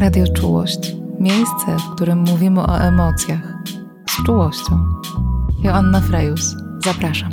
[0.00, 0.96] Radio Czułość.
[1.18, 3.62] Miejsce, w którym mówimy o emocjach.
[4.10, 4.84] Z czułością.
[5.64, 6.54] Joanna Frejus.
[6.84, 7.30] Zapraszam.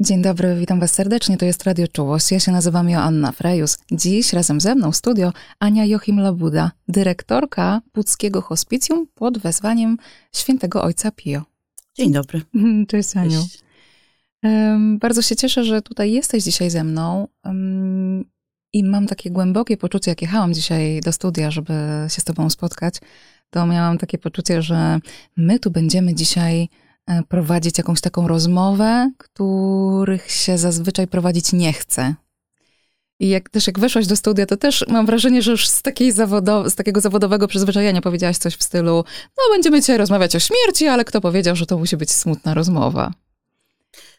[0.00, 1.36] Dzień dobry, witam Was serdecznie.
[1.36, 2.32] To jest Radio Czułość.
[2.32, 3.78] Ja się nazywam Joanna Frejus.
[3.92, 9.96] Dziś razem ze mną w studio Ania Joachim Labuda, dyrektorka Puckiego Hospicjum pod wezwaniem
[10.34, 11.42] świętego ojca Pio.
[11.94, 12.42] Dzień dobry.
[12.88, 13.42] Cześć Aniu.
[13.42, 13.64] Cześć.
[15.00, 17.28] Bardzo się cieszę, że tutaj jesteś dzisiaj ze mną.
[18.74, 21.72] I mam takie głębokie poczucie, jak jechałam dzisiaj do studia, żeby
[22.08, 22.94] się z Tobą spotkać,
[23.50, 24.98] to miałam takie poczucie, że
[25.36, 26.68] my tu będziemy dzisiaj
[27.06, 32.14] e, prowadzić jakąś taką rozmowę, których się zazwyczaj prowadzić nie chce.
[33.20, 36.12] I jak też jak weszłaś do studia, to też mam wrażenie, że już z, takiej
[36.66, 39.04] z takiego zawodowego przyzwyczajenia powiedziałaś coś w stylu,
[39.36, 43.10] no będziemy dzisiaj rozmawiać o śmierci, ale kto powiedział, że to musi być smutna rozmowa.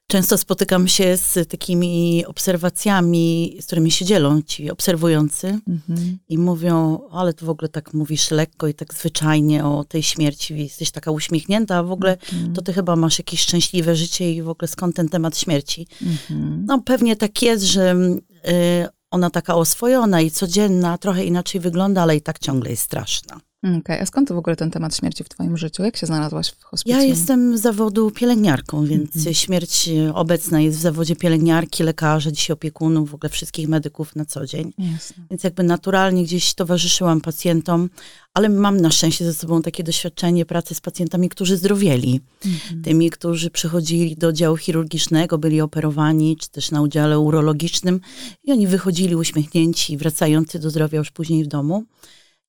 [0.07, 6.17] Często spotykam się z takimi obserwacjami, z którymi się dzielą ci obserwujący mhm.
[6.29, 10.59] i mówią, ale to w ogóle tak mówisz lekko i tak zwyczajnie o tej śmierci,
[10.59, 12.53] jesteś taka uśmiechnięta, a w ogóle mhm.
[12.53, 15.87] to ty chyba masz jakieś szczęśliwe życie i w ogóle skąd ten temat śmierci?
[16.01, 16.65] Mhm.
[16.67, 22.15] No pewnie tak jest, że y, ona taka oswojona i codzienna, trochę inaczej wygląda, ale
[22.15, 23.39] i tak ciągle jest straszna.
[23.65, 24.01] Okej, okay.
[24.01, 25.83] a skąd w ogóle ten temat śmierci w twoim życiu?
[25.83, 27.01] Jak się znalazłaś w hospicjum?
[27.01, 29.33] Ja jestem z zawodu pielęgniarką, więc mm -hmm.
[29.33, 34.45] śmierć obecna jest w zawodzie pielęgniarki, lekarza, dzisiaj opiekunów, w ogóle wszystkich medyków na co
[34.45, 34.73] dzień.
[34.77, 35.23] Jasne.
[35.29, 37.89] Więc jakby naturalnie gdzieś towarzyszyłam pacjentom,
[38.33, 42.21] ale mam na szczęście ze sobą takie doświadczenie pracy z pacjentami, którzy zdrowieli.
[42.45, 42.83] Mm -hmm.
[42.83, 48.01] Tymi, którzy przychodzili do działu chirurgicznego, byli operowani, czy też na udziale urologicznym
[48.43, 51.83] i oni wychodzili uśmiechnięci, wracający do zdrowia już później w domu.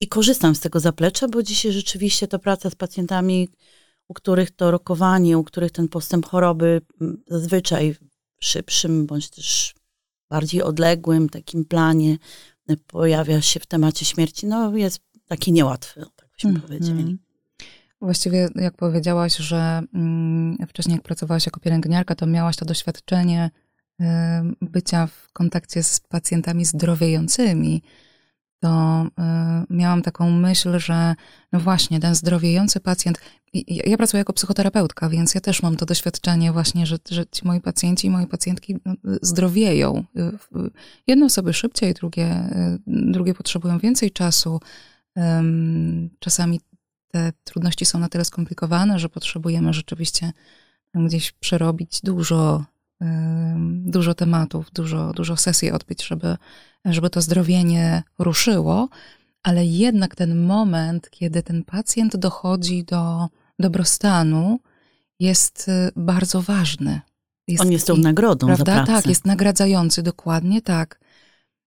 [0.00, 3.48] I korzystam z tego zaplecza, bo dzisiaj rzeczywiście to praca z pacjentami,
[4.08, 6.80] u których to rokowanie, u których ten postęp choroby
[7.26, 9.74] zazwyczaj w szybszym bądź też
[10.30, 12.18] bardziej odległym takim planie
[12.68, 16.66] e, pojawia się w temacie śmierci, no jest taki niełatwy, tak byśmy mm -hmm.
[16.66, 17.18] powiedzieli.
[18.00, 23.50] Właściwie, jak powiedziałaś, że mm, wcześniej jak pracowałaś jako pielęgniarka, to miałaś to doświadczenie
[24.00, 24.04] y,
[24.60, 27.82] bycia w kontakcie z pacjentami zdrowiejącymi
[28.66, 31.14] to y, miałam taką myśl, że
[31.52, 33.18] no właśnie, ten zdrowiejący pacjent.
[33.54, 37.46] Ja, ja pracuję jako psychoterapeutka, więc ja też mam to doświadczenie właśnie, że, że ci
[37.46, 40.04] moi pacjenci i moje pacjentki no, zdrowieją.
[40.16, 40.70] Y,
[41.06, 44.60] jedne osoby szybciej, drugie, y, drugie potrzebują więcej czasu.
[46.18, 46.60] Czasami
[47.08, 50.32] te trudności są na tyle skomplikowane, że potrzebujemy rzeczywiście
[50.94, 52.64] gdzieś przerobić dużo
[53.84, 56.36] dużo tematów, dużo, dużo sesji odbyć, żeby,
[56.84, 58.88] żeby to zdrowienie ruszyło,
[59.42, 64.60] ale jednak ten moment, kiedy ten pacjent dochodzi do dobrostanu,
[65.20, 67.00] jest y, bardzo ważny.
[67.48, 68.64] Jest On jest tą nagrodą prawda?
[68.64, 68.92] za pracę.
[68.92, 71.00] Tak, jest nagradzający, dokładnie tak.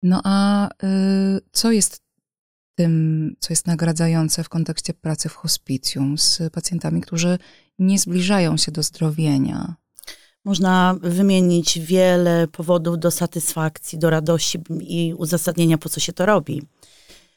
[0.03, 2.01] No a y, co jest
[2.75, 7.37] tym, co jest nagradzające w kontekście pracy w hospicjum z pacjentami, którzy
[7.79, 9.75] nie zbliżają się do zdrowienia?
[10.45, 16.61] Można wymienić wiele powodów do satysfakcji, do radości i uzasadnienia, po co się to robi.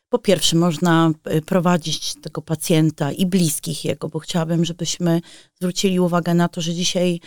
[0.09, 5.21] Po pierwsze, można y, prowadzić tego pacjenta i bliskich jego, bo chciałabym, żebyśmy
[5.55, 7.21] zwrócili uwagę na to, że dzisiaj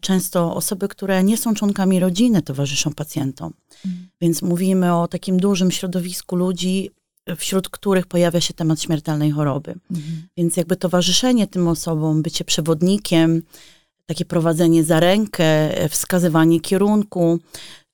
[0.00, 3.52] często osoby, które nie są członkami rodziny, towarzyszą pacjentom.
[3.86, 4.08] Mhm.
[4.20, 6.90] Więc mówimy o takim dużym środowisku ludzi,
[7.36, 9.74] wśród których pojawia się temat śmiertelnej choroby.
[9.90, 10.28] Mhm.
[10.36, 13.42] Więc jakby towarzyszenie tym osobom, bycie przewodnikiem,
[14.12, 17.38] takie prowadzenie za rękę, wskazywanie kierunku.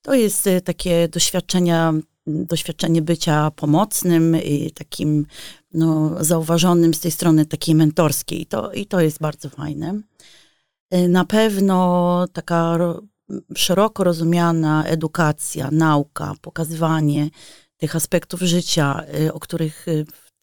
[0.02, 1.94] To jest y, takie doświadczenia,
[2.26, 5.26] doświadczenie bycia pomocnym i takim
[5.74, 8.46] no, zauważonym z tej strony takiej mentorskiej.
[8.46, 10.00] To, I to jest bardzo fajne.
[10.94, 12.78] Y, na pewno taka
[13.56, 17.30] szeroko rozumiana edukacja, nauka, pokazywanie
[17.76, 19.86] tych aspektów życia, y, o których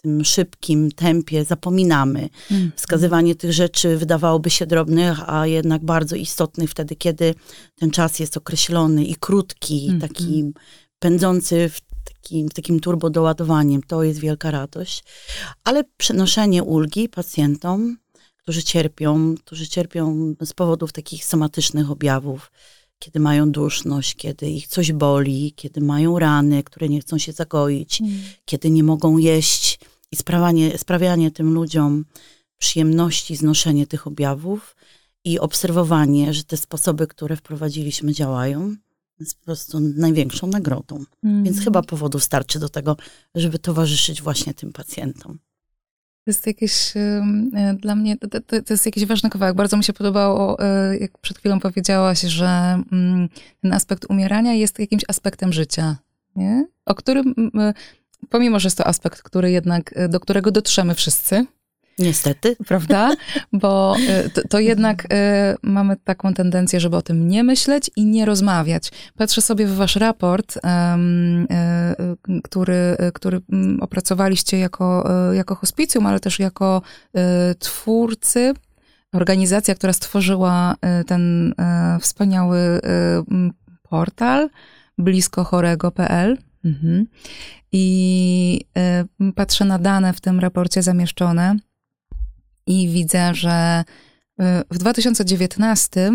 [0.06, 2.30] tym szybkim tempie zapominamy.
[2.52, 2.72] Mm.
[2.76, 7.36] Wskazywanie tych rzeczy wydawałoby się drobnych, a jednak bardzo istotnych wtedy, kiedy
[7.76, 10.02] ten czas jest określony i krótki, mm.
[10.02, 10.54] taki
[11.00, 13.82] pędzący w takim, takim turbodoładowaniem.
[13.84, 15.04] To jest wielka radość.
[15.64, 17.98] Ale przenoszenie ulgi pacjentom,
[18.38, 22.52] którzy cierpią, którzy cierpią z powodów takich somatycznych objawów,
[23.00, 28.02] kiedy mają duszność, kiedy ich coś boli, kiedy mają rany, które nie chcą się zagoić,
[28.02, 28.14] mm.
[28.46, 29.80] kiedy nie mogą jeść,
[30.16, 32.06] i sprawianie, sprawianie tym ludziom
[32.58, 34.76] przyjemności, znoszenie tych objawów
[35.24, 38.76] i obserwowanie, że te sposoby, które wprowadziliśmy, działają,
[39.20, 41.04] jest po prostu największą nagrodą.
[41.24, 41.44] Mm.
[41.44, 42.98] Więc chyba powodów starczy do tego,
[43.36, 45.38] żeby towarzyszyć właśnie tym pacjentom.
[46.24, 49.56] To jest jakieś, e, dla mnie, to, to, to, jest jakiś ważny kawałek.
[49.56, 52.48] Bardzo mi się podobało, e, jak przed chwilą powiedziałaś, że
[52.92, 53.30] mm,
[53.62, 55.98] ten aspekt umierania jest jakimś aspektem życia.
[56.36, 56.66] nie?
[56.86, 57.52] o którym,
[58.30, 61.46] pomimo, że jest to aspekt, który jednak, do którego dotrzemy wszyscy,
[62.00, 62.56] Niestety.
[62.68, 63.12] Prawda?
[63.54, 63.96] Bo
[64.26, 65.08] y, to, to, jednak y,
[65.62, 68.92] mamy taką tendencję, żeby o tym nie myśleć i nie rozmawiać.
[69.18, 70.60] Patrzę sobie w wasz raport, y,
[72.44, 76.82] który, który mm, opracowaliście jako, jako hospicjum, ale też jako
[77.60, 78.54] twórcy,
[79.14, 80.76] organizacja, która stworzyła
[81.08, 81.54] ten
[82.02, 82.82] wspaniały
[83.90, 84.50] portal
[84.98, 86.38] bliskochorego.pl.
[86.66, 87.08] Mhm.
[87.72, 88.62] I
[89.36, 91.56] patrzę na dane w tym raporcie zamieszczone
[92.68, 93.84] i widzę, że
[94.42, 96.12] y, w 2019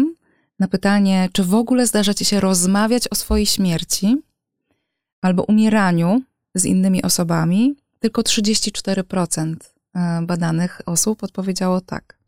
[0.59, 4.17] na pytanie, czy w ogóle zdarza ci się rozmawiać o swojej śmierci
[5.21, 6.23] albo umieraniu
[6.55, 12.19] z innymi osobami, tylko 34% y, badanych osób odpowiedziało tak.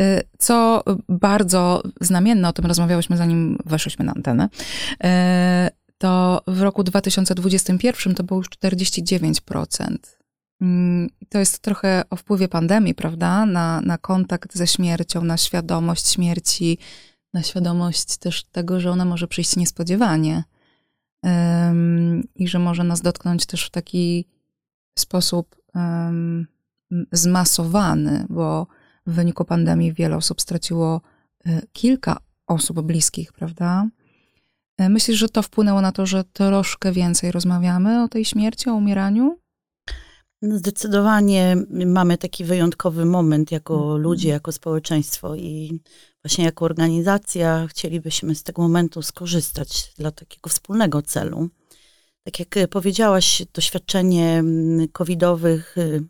[0.00, 4.48] Y, co bardzo znamienne, o tym rozmawiałyśmy zanim weszłyśmy na antenę,
[5.98, 9.96] to w roku 2021 to było już 49%.
[10.60, 13.46] Mm, to jest trochę o wpływie pandemii, prawda?
[13.46, 16.78] Na, na kontakt ze śmiercią, na świadomość śmierci,
[17.34, 20.44] na świadomość też tego, że ona może przyjść niespodziewanie
[21.22, 24.26] um, i że może nas dotknąć też w taki
[24.98, 26.46] sposób um,
[27.12, 28.66] zmasowany, bo
[29.06, 31.00] w wyniku pandemii wiele osób straciło
[31.46, 32.16] y, kilka
[32.46, 33.88] osób bliskich, prawda?
[34.78, 38.74] E, myślisz, że to wpłynęło na to, że troszkę więcej rozmawiamy o tej śmierci, o
[38.74, 39.38] umieraniu?
[40.42, 41.56] No, zdecydowanie
[41.86, 44.00] mamy taki wyjątkowy moment jako mhm.
[44.00, 45.80] ludzie, jako społeczeństwo i
[46.24, 51.48] właśnie jako organizacja chcielibyśmy z tego momentu skorzystać dla takiego wspólnego celu.
[52.24, 56.02] Tak jak powiedziałaś, doświadczenie mm, covidowych y,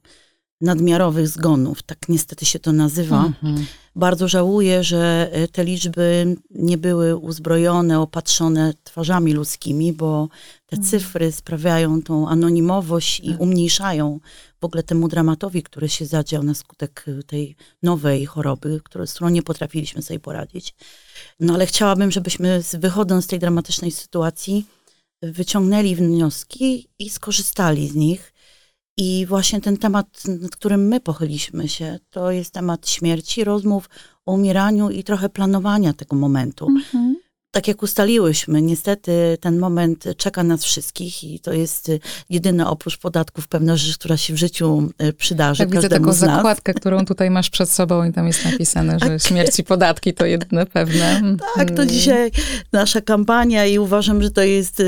[0.60, 3.24] nadmiarowych zgonów, tak niestety się to nazywa.
[3.24, 3.66] Mhm.
[3.96, 10.28] Bardzo żałuję, że e, te liczby nie były uzbrojone, opatrzone twarzami ludzkimi, bo
[10.66, 10.90] te mhm.
[10.90, 13.40] cyfry sprawiają tą anonimowość i tak.
[13.40, 14.20] umniejszają
[14.60, 19.28] w ogóle temu dramatowi, który się zadział na skutek e, tej nowej choroby, z którą
[19.28, 20.74] nie potrafiliśmy sobie poradzić.
[21.40, 24.66] No ale chciałabym, żebyśmy wychodząc z tej dramatycznej sytuacji,
[25.22, 28.32] wyciągnęli wnioski i skorzystali z nich
[28.96, 33.88] i właśnie ten temat, nad którym my pochyliliśmy się, to jest temat śmierci, rozmów
[34.26, 36.66] o umieraniu i trochę planowania tego momentu.
[36.66, 37.25] Mhm
[37.56, 41.90] tak jak ustaliłyśmy, niestety ten moment czeka nas wszystkich i to jest
[42.30, 45.58] jedyna oprócz podatków pewna rzecz, która się w życiu e, przydarzy.
[45.58, 49.22] Tak, widzę taką zakładkę, którą tutaj masz przed sobą i tam jest napisane, że tak.
[49.22, 51.22] śmierć i podatki to jedne pewne.
[51.54, 51.88] Tak, to mm.
[51.88, 52.30] dzisiaj
[52.72, 54.82] nasza kampania i uważam, że to jest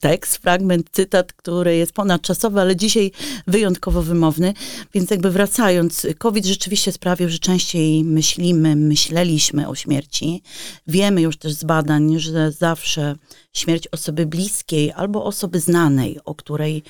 [0.00, 3.10] tekst, fragment, cytat, który jest ponadczasowy, ale dzisiaj
[3.46, 4.54] wyjątkowo wymowny.
[4.94, 10.42] Więc jakby wracając, COVID rzeczywiście sprawił, że częściej myślimy, myśleliśmy o śmierci
[10.86, 13.16] wiemy już też z badań, że zawsze
[13.52, 16.84] śmierć osoby bliskiej albo osoby znanej, o której mm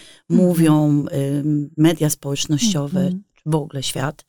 [0.45, 0.47] -hmm.
[0.47, 1.45] mówią y,
[1.77, 3.21] media społecznościowe, mm -hmm.
[3.47, 4.25] w ogóle świat,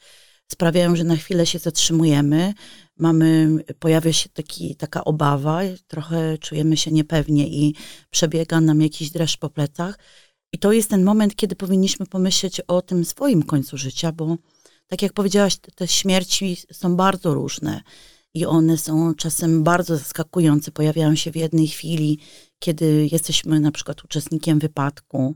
[0.51, 2.53] sprawiają, że na chwilę się zatrzymujemy.
[2.97, 7.75] Mamy, pojawia się taki, taka obawa, trochę czujemy się niepewnie i
[8.09, 9.99] przebiega nam jakiś dreszcz po plecach.
[10.51, 14.37] I to jest ten moment, kiedy powinniśmy pomyśleć o tym swoim końcu życia, bo
[14.87, 17.81] tak jak powiedziałaś, te śmierci są bardzo różne
[18.33, 20.71] i one są czasem bardzo zaskakujące.
[20.71, 22.19] Pojawiają się w jednej chwili,
[22.59, 25.35] kiedy jesteśmy na przykład uczestnikiem wypadku,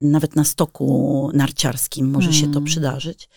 [0.00, 2.40] nawet na stoku narciarskim może mm.
[2.40, 2.64] się to mm.
[2.64, 3.28] przydarzyć,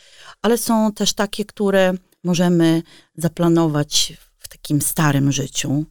[0.42, 2.84] ale są też takie, które możemy
[3.16, 5.86] zaplanować w takim starym życiu.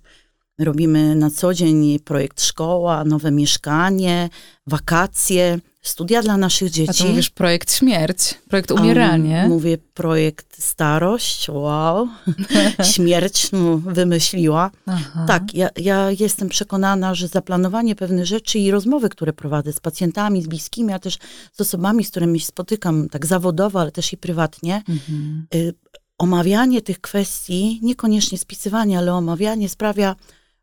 [0.59, 4.29] Robimy na co dzień projekt szkoła, nowe mieszkanie,
[4.67, 7.03] wakacje, studia dla naszych dzieci.
[7.03, 9.39] A to mówisz projekt śmierć, projekt umieranie.
[9.43, 12.09] Um, mówię projekt starość, wow.
[12.95, 14.71] śmierć no, wymyśliła.
[14.87, 15.25] Aha.
[15.29, 20.43] Tak, ja, ja jestem przekonana, że zaplanowanie pewnych rzeczy i rozmowy, które prowadzę z pacjentami,
[20.43, 21.19] z bliskimi, a też
[21.53, 25.47] z osobami, z którymi się spotykam tak zawodowo, ale też i prywatnie, mhm.
[25.55, 25.75] y,
[26.19, 30.17] omawianie tych kwestii, niekoniecznie spisywanie, ale omawianie sprawia,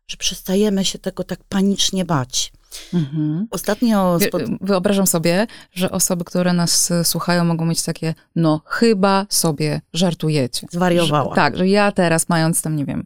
[0.08, 2.52] że przestajemy się tego tak panicznie bać.
[2.94, 3.46] Mhm.
[3.50, 4.18] Ostatnio.
[4.20, 4.42] Spod...
[4.60, 10.66] Wyobrażam sobie, że osoby, które nas e, słuchają, mogą mieć takie, no, chyba sobie żartujecie.
[10.70, 11.30] Zwariowała.
[11.30, 13.04] Że, tak, że ja teraz, mając tam, nie wiem,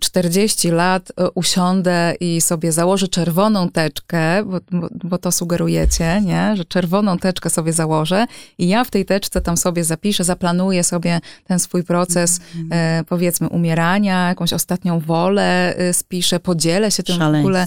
[0.00, 6.56] 40 lat e, usiądę i sobie założę czerwoną teczkę, bo, bo, bo, to sugerujecie, nie?
[6.56, 8.26] że czerwoną teczkę sobie założę
[8.58, 12.68] i ja w tej teczce tam sobie zapiszę, zaplanuję sobie ten swój proces, mm.
[12.72, 17.66] e, powiedzmy, umierania, jakąś ostatnią wolę e, spiszę, podzielę się tym w ogóle.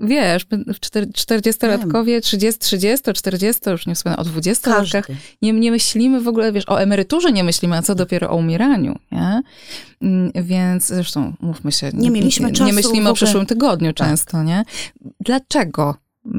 [0.00, 5.02] Wiesz, 40-latkowie, 30, 30, 40, już nie wspomnę o 20-latkach,
[5.42, 8.98] nie, nie myślimy w ogóle, wiesz, o emeryturze nie myślimy, a co dopiero o umieraniu,
[9.12, 9.42] nie?
[10.02, 11.90] Mm, więc zresztą mówmy się.
[11.94, 14.64] Nie mieliśmy nie, czasu Nie myślimy o przyszłym tygodniu często, nie?
[15.20, 15.94] Dlaczego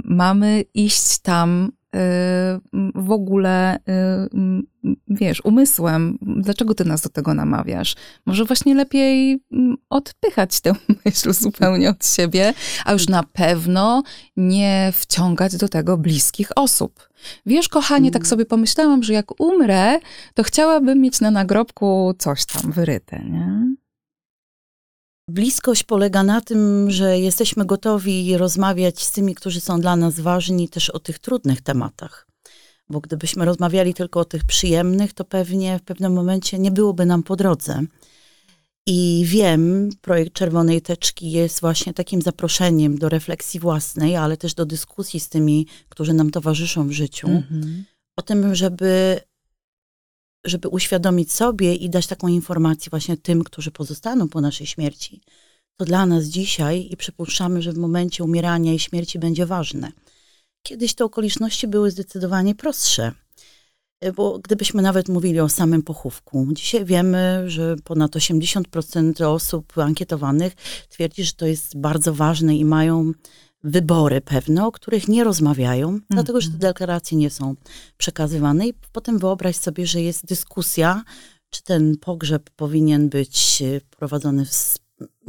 [0.05, 1.99] mamy iść tam y,
[2.95, 3.79] w ogóle, y,
[5.07, 6.17] wiesz, umysłem?
[6.21, 7.95] Dlaczego ty nas do tego namawiasz?
[8.25, 10.73] Może właśnie lepiej mm, odpychać tę
[11.05, 12.53] myśl zupełnie od siebie,
[12.85, 14.03] a już na pewno
[14.37, 17.09] nie wciągać do tego bliskich osób.
[17.45, 19.99] Wiesz, kochanie, tak sobie pomyślałam, że jak umrę,
[20.33, 23.75] to chciałabym mieć na nagrobku coś tam wyryte, nie?
[25.31, 30.69] Bliskość polega na tym, że jesteśmy gotowi rozmawiać z tymi, którzy są dla nas ważni,
[30.69, 32.27] też o tych trudnych tematach.
[32.89, 37.23] Bo gdybyśmy rozmawiali tylko o tych przyjemnych, to pewnie w pewnym momencie nie byłoby nam
[37.23, 37.81] po drodze.
[38.87, 44.65] I wiem, projekt Czerwonej Teczki jest właśnie takim zaproszeniem do refleksji własnej, ale też do
[44.65, 47.85] dyskusji z tymi, którzy nam towarzyszą w życiu, Mhm.
[48.15, 49.19] o tym, żeby,
[50.45, 55.21] żeby uświadomić sobie i dać taką informację właśnie tym, którzy pozostaną po naszej śmierci.
[55.77, 59.91] To dla nas dzisiaj i przypuszczamy, że w momencie umierania i śmierci będzie ważne.
[60.63, 63.11] Kiedyś te okoliczności były zdecydowanie prostsze.
[64.01, 70.53] E, Bo gdybyśmy nawet mówili o samym pochówku, dzisiaj wiemy, że ponad 80% osób ankietowanych
[70.89, 73.11] twierdzi, że to jest bardzo ważne i mają
[73.63, 77.55] wybory pewne, o których nie rozmawiają, dlatego że te deklaracje nie są
[77.97, 78.67] przekazywane.
[78.67, 81.03] I potem wyobraź sobie, że jest dyskusja,
[81.49, 84.53] czy ten pogrzeb powinien być e, prowadzony w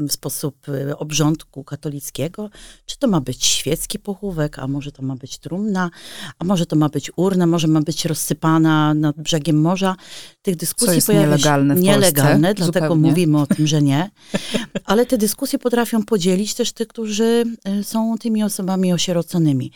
[0.08, 2.50] sposób e, obrządku katolickiego,
[2.86, 5.90] czy to ma być świecki pochówek, a może to ma być trumna,
[6.38, 9.96] a może to ma być urna, może ma być rozsypana nad brzegiem morza.
[10.42, 13.08] Tych dyskusji jest pojawia się- nielegalne w Polsce, Nielegalne, dlatego zupełnie.
[13.10, 14.10] mówimy o tym, że nie.
[14.84, 19.72] Ale te dyskusje potrafią podzielić też tych, którzy e, są tymi osobami osieroconymi.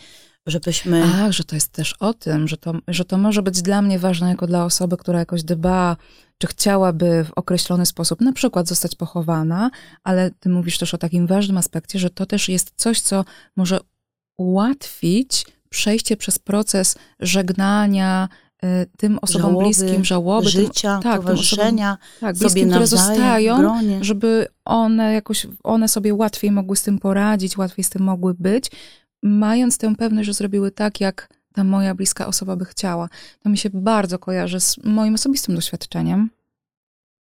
[0.46, 1.04] Żebyśmy...
[1.04, 3.98] A, że to jest też o tym, że to, że to może być dla mnie
[3.98, 5.96] ważne jako dla osoby, która jakoś dba,
[6.38, 9.70] czy chciałaby w określony sposób na przykład zostać pochowana,
[10.04, 13.24] ale ty mówisz też o takim ważnym aspekcie, że to też jest coś, co
[13.56, 13.80] może
[14.36, 18.28] ułatwić przejście przez proces żegnania
[18.64, 23.06] y, tym osobom Żałoby, bliskim, żałoby, tym- życia, tak, tym towarzyszenia, tak, bliskim, które nawzajem,
[23.06, 24.04] zostają, w gronie.
[24.04, 28.70] żeby one jakoś, one sobie łatwiej mogły z tym poradzić, łatwiej z tym mogły być,
[29.26, 33.08] mając tę pewność, że zrobiły tak, jak ta moja bliska osoba by chciała.
[33.42, 36.30] To mi się bardzo kojarzy z moim osobistym doświadczeniem.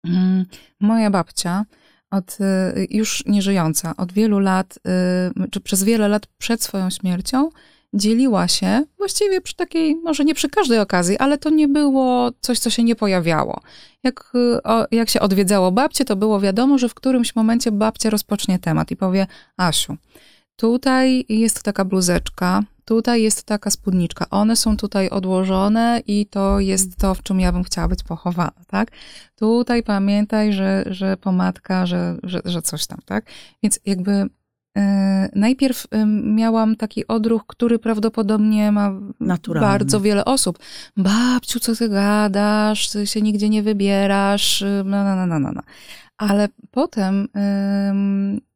[0.04, 0.46] Mm,
[0.80, 1.66] Moja babcia,
[2.12, 2.38] od,
[2.78, 4.80] y, już nieżyjąca, od wielu lat,
[5.46, 7.50] y, czy przez wiele lat przed swoją śmiercią,
[7.94, 12.60] dzieliła się właściwie przy takiej, może nie przy każdej okazji, ale to nie było coś,
[12.60, 13.62] co się nie pojawiało.
[14.04, 18.60] Jak, y, jak się odwiedzało babcię, to było wiadomo, że w którymś momencie babcia rozpocznie
[18.60, 19.98] temat i powie: Asiu,
[20.56, 24.30] tutaj jest taka bluzeczka, tutaj jest taka spódniczka.
[24.30, 28.52] One są tutaj odłożone i to jest to, w czym ja bym chciała być pochowana,
[28.68, 28.92] tak?
[29.36, 33.26] Tutaj pamiętaj, że, że pomadka, że, że, że coś tam, tak?
[33.64, 34.26] Więc jakby
[34.78, 39.68] e, najpierw e, miałam taki odruch, który prawdopodobnie ma Naturalny.
[39.68, 40.60] bardzo wiele osób.
[40.98, 42.90] Babciu, co ty gadasz?
[42.90, 44.64] Ty się nigdzie nie wybierasz?
[44.86, 45.52] no, no, no, no.
[45.52, 45.62] no.
[46.18, 47.28] Ale potem,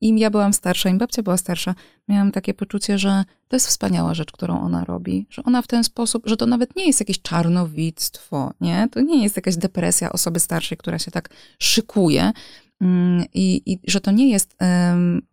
[0.02, 1.76] im ja byłam starsza, im babcia była starsza,
[2.08, 5.28] miałam takie poczucie, że to jest wspaniała rzecz, którą ona robi.
[5.30, 8.88] Że ona w ten sposób, że to nawet nie jest jakieś czarnowictwo, nie?
[8.92, 12.32] To nie jest jakaś depresja osoby starszej, która się tak szykuje.
[12.84, 14.56] Ym, I, I że to nie jest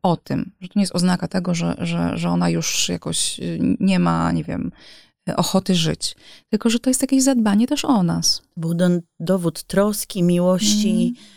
[0.03, 3.77] o tym, że to nie jest oznaka tego, że, że, że ona już jakoś y,
[3.81, 4.71] nie ma, nie wiem,
[5.37, 6.17] ochoty żyć.
[6.49, 8.43] Tylko, że to jest jakieś zadbanie też o nas.
[8.57, 8.89] Był do,
[9.21, 11.36] dowód troski, miłości, Mhm.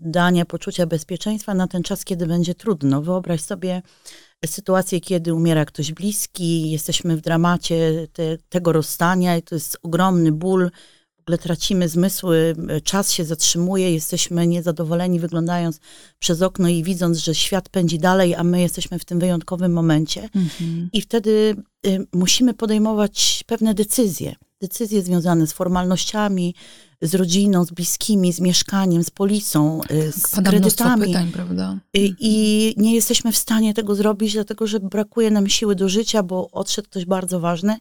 [0.00, 3.02] Dania poczucia bezpieczeństwa na ten czas, kiedy będzie trudno.
[3.02, 3.82] Wyobraź sobie
[4.46, 10.32] sytuację, kiedy umiera ktoś bliski, jesteśmy w dramacie te, tego rozstania i to jest ogromny
[10.32, 10.70] ból,
[11.16, 15.80] w ogóle tracimy zmysły, czas się zatrzymuje, jesteśmy niezadowoleni wyglądając
[16.18, 20.28] przez okno i widząc, że świat pędzi dalej, a my jesteśmy w tym wyjątkowym momencie.
[20.92, 24.34] I wtedy y, musimy podejmować pewne decyzje.
[24.60, 26.54] Decyzje związane z formalnościami,
[27.02, 31.06] z rodziną, z bliskimi, z mieszkaniem, z polisą, y, z Pada mnóstwo kredytami.
[31.06, 31.78] pytań, prawda?
[31.94, 36.22] I, I nie jesteśmy w stanie tego zrobić, dlatego że brakuje nam siły do życia,
[36.22, 37.76] bo odszedł ktoś bardzo ważny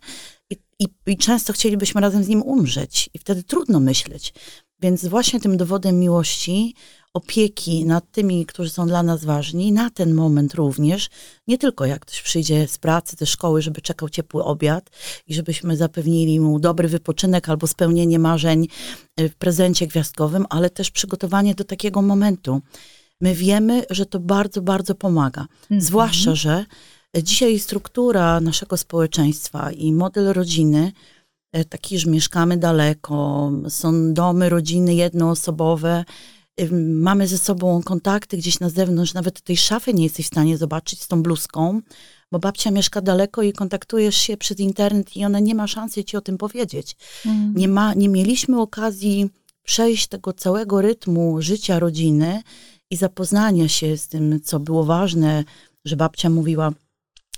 [0.50, 3.10] i, i, i często chcielibyśmy razem z nim umrzeć.
[3.14, 4.34] I wtedy trudno myśleć.
[4.82, 6.76] Więc właśnie tym dowodem miłości,
[7.14, 11.10] opieki nad tymi, którzy są dla nas ważni, na ten moment również,
[11.48, 14.90] nie tylko jak ktoś przyjdzie z pracy, ze szkoły, żeby czekał ciepły obiad
[15.28, 18.68] i żebyśmy zapewnili mu dobry wypoczynek albo spełnienie marzeń
[19.20, 22.62] y, w prezencie gwiazdkowym, ale też przygotowanie do takiego momentu.
[23.22, 25.46] My wiemy, że to bardzo, bardzo pomaga.
[25.78, 26.66] Zwłaszcza, że
[27.24, 30.92] dzisiaj struktura naszego społeczeństwa i model rodziny,
[31.54, 36.06] e, taki, że mieszkamy daleko, są domy, rodziny jednoosobowe
[36.82, 41.02] mamy ze sobą kontakty gdzieś na zewnątrz, nawet tej szafy nie jesteś w stanie zobaczyć
[41.02, 41.82] z tą bluzką,
[42.32, 46.18] bo babcia mieszka daleko i kontaktujesz się przez internet i ona nie ma szansy ci
[46.18, 46.96] o tym powiedzieć.
[47.26, 47.54] Mm.
[47.56, 49.30] Nie, ma, nie mieliśmy okazji
[49.64, 52.42] przejść tego całego rytmu życia rodziny
[52.90, 55.44] i zapoznania się z tym, co było ważne,
[55.86, 56.72] że babcia mówiła,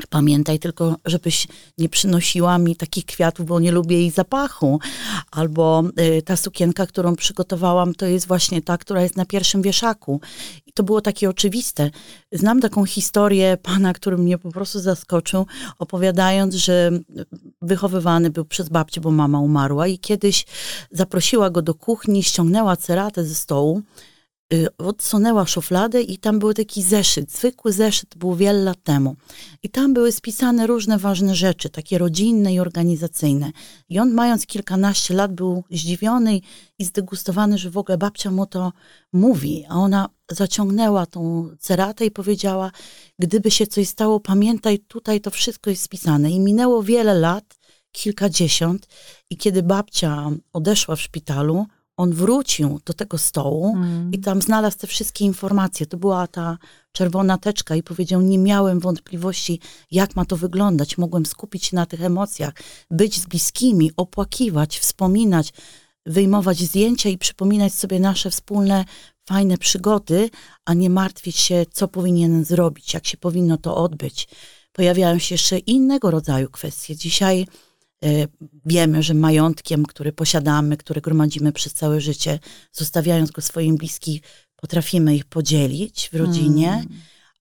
[0.08, 4.80] Pamiętaj tylko, żebyś nie przynosiła mi takich kwiatów, bo nie lubię ich zapachu.
[5.32, 5.84] Albo
[6.18, 10.22] y, ta sukienka, którą przygotowałam, to jest właśnie ta, która jest na pierwszym wieszaku.
[10.66, 11.90] I to było takie oczywiste.
[12.32, 15.46] Znam taką historię pana, który mnie po prostu zaskoczył,
[15.80, 16.92] opowiadając, że
[17.62, 20.46] wychowywany był przez babcię, bo mama umarła i kiedyś
[20.92, 23.82] zaprosiła go do kuchni, ściągnęła ceratę ze stołu
[24.78, 29.16] odsunęła szufladę i tam był taki zeszyt, zwykły zeszyt, był wiele lat temu.
[29.64, 33.52] I tam były spisane różne ważne rzeczy, takie rodzinne i organizacyjne.
[33.90, 36.40] I on mając kilkanaście lat był zdziwiony
[36.80, 38.72] i zdegustowany, że w ogóle babcia mu to
[39.14, 39.66] mówi.
[39.70, 42.72] A ona zaciągnęła tą ceratę i powiedziała,
[43.20, 46.32] gdyby się coś stało, pamiętaj, tutaj to wszystko jest spisane.
[46.32, 48.88] I minęło wiele lat, kilkadziesiąt
[49.30, 51.66] i kiedy babcia odeszła w szpitalu,
[52.02, 54.12] on wrócił do tego stołu mm.
[54.12, 55.86] i tam znalazł te wszystkie informacje.
[55.86, 56.58] To była ta
[56.92, 59.60] czerwona teczka i powiedział, nie miałem wątpliwości,
[59.92, 60.98] jak ma to wyglądać.
[60.98, 62.54] Mogłem skupić się na tych emocjach,
[62.92, 65.54] być z bliskimi, opłakiwać, wspominać,
[66.06, 68.86] wyjmować zdjęcia i przypominać sobie nasze wspólne,
[69.26, 70.30] fajne przygody,
[70.66, 74.28] a nie martwić się, co powinien zrobić, jak się powinno to odbyć.
[74.74, 76.96] Pojawiają się jeszcze innego rodzaju kwestie.
[76.96, 77.48] Dzisiaj
[78.66, 82.40] wiemy, że majątkiem, który posiadamy, który gromadzimy przez całe życie,
[82.72, 84.20] zostawiając go swoim bliskim,
[84.56, 86.88] potrafimy ich podzielić w rodzinie, mm.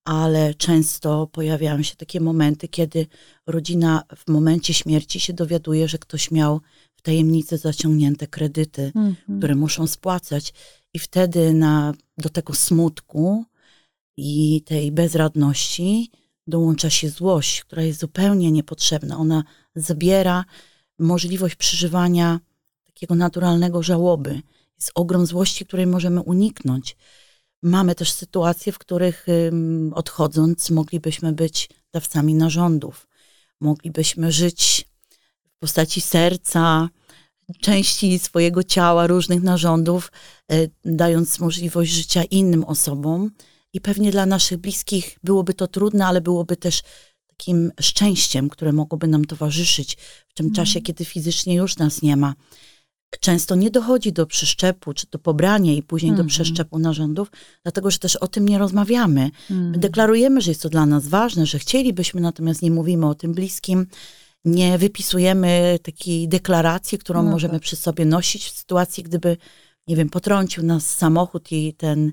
[0.05, 3.07] ale często pojawiają się takie momenty, kiedy
[3.47, 6.61] rodzina w momencie śmierci się dowiaduje, że ktoś miał
[6.97, 9.38] w tajemnicy zaciągnięte kredyty, mm -hmm.
[9.38, 10.52] które muszą spłacać,
[10.95, 13.45] i wtedy na, do tego smutku
[14.17, 16.11] i tej bezradności
[16.47, 19.19] dołącza się złość, która jest zupełnie niepotrzebna.
[19.19, 20.44] Ona zabiera
[20.98, 22.40] możliwość przeżywania
[22.87, 24.42] takiego naturalnego żałoby.
[24.78, 26.96] Jest ogrom złości, której możemy uniknąć.
[27.62, 29.26] Mamy też sytuacje, w których
[29.94, 33.09] odchodząc moglibyśmy być dawcami narządów.
[33.61, 34.88] Moglibyśmy żyć
[35.44, 36.88] w postaci serca,
[37.61, 40.12] części swojego ciała, różnych narządów,
[40.52, 43.30] e, dając możliwość życia innym osobom.
[43.72, 46.83] I pewnie dla naszych bliskich byłoby to trudne, ale byłoby też
[47.40, 49.96] takim szczęściem, które mogłoby nam towarzyszyć
[50.29, 50.55] w tym mm.
[50.55, 52.35] czasie, kiedy fizycznie już nas nie ma.
[53.20, 56.22] Często nie dochodzi do przeszczepu, czy do pobrania i później mm.
[56.22, 57.31] do przeszczepu narządów,
[57.62, 59.31] dlatego że też o tym nie rozmawiamy.
[59.50, 59.70] Mm.
[59.70, 63.33] My deklarujemy, że jest to dla nas ważne, że chcielibyśmy, natomiast nie mówimy o tym
[63.33, 63.87] bliskim.
[64.44, 67.62] Nie wypisujemy takiej deklaracji, którą no możemy tak.
[67.62, 69.37] przy sobie nosić w sytuacji, gdyby,
[69.87, 72.12] nie wiem, potrącił nas samochód i ten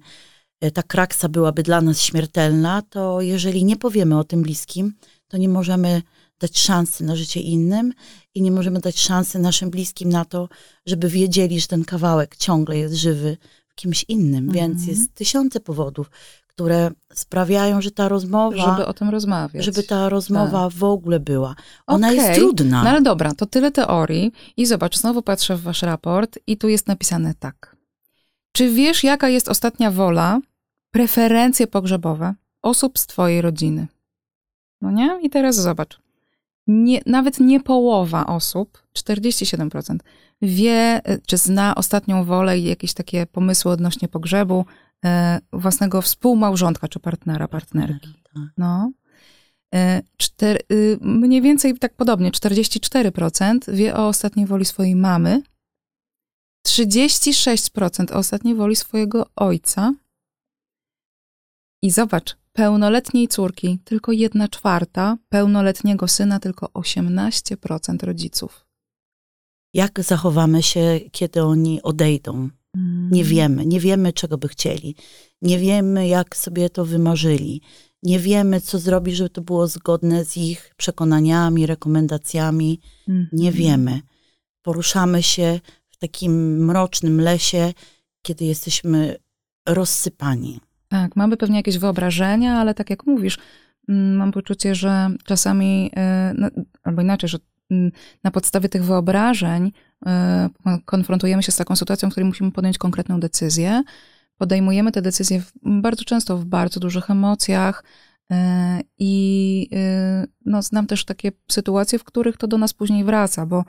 [0.61, 4.93] E, ta kraksa byłaby dla nas śmiertelna, to jeżeli nie powiemy o tym bliskim,
[5.27, 6.01] to nie możemy
[6.39, 7.93] dać szansy na życie innym
[8.35, 10.49] i nie możemy dać szansy naszym bliskim na to,
[10.85, 13.37] żeby wiedzieli, że ten kawałek ciągle jest żywy
[13.67, 14.49] w kimś innym.
[14.49, 14.53] Mhm.
[14.53, 16.11] Więc jest tysiące powodów,
[16.47, 18.71] które sprawiają, że ta rozmowa.
[18.71, 19.65] Żeby o tym rozmawiać.
[19.65, 20.77] Żeby ta rozmowa tak.
[20.77, 21.55] w ogóle była.
[21.87, 22.17] Ona okay.
[22.17, 22.83] jest trudna.
[22.83, 24.31] No ale dobra, to tyle teorii.
[24.57, 27.75] I zobacz, znowu patrzę w wasz raport i tu jest napisane tak.
[28.51, 30.39] Czy wiesz, jaka jest ostatnia wola,
[30.91, 33.87] preferencje pogrzebowe osób z twojej rodziny?
[34.81, 35.19] No nie?
[35.21, 35.99] I teraz zobacz.
[36.67, 39.97] Nie, nawet nie połowa osób, 47%,
[40.41, 44.65] wie, czy zna ostatnią wolę i jakieś takie pomysły odnośnie pogrzebu
[45.05, 48.13] e, własnego współmałżonka czy partnera, partnerki.
[48.23, 48.43] Tak.
[48.57, 48.91] No.
[49.75, 55.41] E, czter, y, mniej więcej tak podobnie, 44% wie o ostatniej woli swojej mamy,
[56.67, 59.93] 36% o ostatniej woli swojego ojca.
[61.81, 68.65] I zobacz, pełnoletniej córki tylko jedna czwarta, pełnoletniego syna tylko 18% rodziców.
[69.73, 72.49] Jak zachowamy się, kiedy oni odejdą?
[72.77, 73.09] Mm.
[73.11, 74.95] Nie wiemy, nie wiemy, czego by chcieli.
[75.41, 77.61] Nie wiemy, jak sobie to wymarzyli.
[78.03, 82.79] Nie wiemy, co zrobić, żeby to było zgodne z ich przekonaniami, rekomendacjami.
[83.31, 84.01] Nie wiemy.
[84.61, 87.73] Poruszamy się w takim mrocznym lesie,
[88.21, 89.15] kiedy jesteśmy
[89.67, 90.59] rozsypani.
[90.87, 93.37] Tak, mamy pewnie jakieś wyobrażenia, ale tak jak mówisz,
[93.89, 96.33] mm, mam poczucie, że czasami, e,
[96.83, 97.37] albo inaczej, że
[97.71, 97.91] mm,
[98.23, 99.71] na podstawie tych wyobrażeń
[100.05, 100.49] e,
[100.85, 103.83] konfrontujemy się z taką sytuacją, w której musimy podjąć konkretną decyzję.
[104.37, 107.83] Podejmujemy te decyzje bardzo często w bardzo dużych emocjach,
[108.31, 109.69] e, i
[110.45, 113.63] no, znam też takie sytuacje, w których to do nas później wraca, bo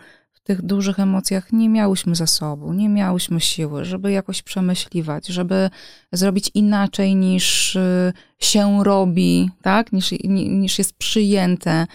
[0.49, 5.71] tych dużych emocjach nie miałyśmy zasobu, nie miałyśmy siły, żeby jakoś przemyśliwać, żeby
[6.13, 9.93] zrobić inaczej niż y, się robi, tak?
[9.93, 11.87] niż, niż jest przyjęte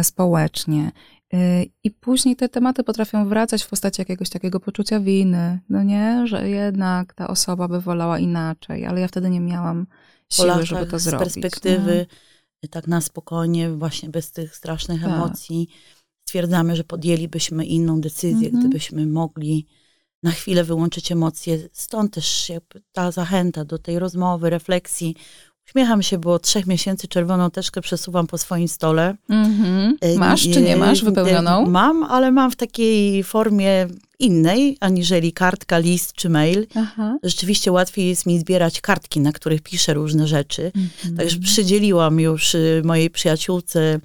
[0.00, 0.92] y, społecznie.
[1.34, 6.26] Y, I później te tematy potrafią wracać w postaci jakiegoś takiego poczucia winy, no nie,
[6.26, 9.86] że jednak ta osoba by wolała inaczej, ale ja wtedy nie miałam
[10.32, 11.28] siły, żeby to zrobić.
[11.28, 12.06] Z perspektywy
[12.62, 12.68] nie?
[12.68, 15.10] tak na spokojnie, właśnie bez tych strasznych tak.
[15.10, 15.68] emocji,
[16.32, 18.60] stwierdzamy, że podjęlibyśmy inną decyzję, mhm.
[18.60, 19.66] gdybyśmy mogli
[20.22, 21.58] na chwilę wyłączyć emocje.
[21.72, 22.52] Stąd też
[22.92, 25.16] ta zachęta do tej rozmowy, refleksji.
[25.66, 29.16] Uśmiecham się, bo od trzech miesięcy czerwoną teczkę przesuwam po swoim stole.
[29.28, 29.96] Mhm.
[30.16, 31.66] Masz czy nie masz wypełnioną?
[31.66, 36.66] Mam, ale mam w takiej formie innej, aniżeli kartka, list czy mail.
[36.74, 37.18] Aha.
[37.22, 40.72] Rzeczywiście łatwiej jest mi zbierać kartki, na których piszę różne rzeczy.
[40.76, 41.16] Mhm.
[41.16, 44.00] Także przydzieliłam już y, mojej przyjaciółce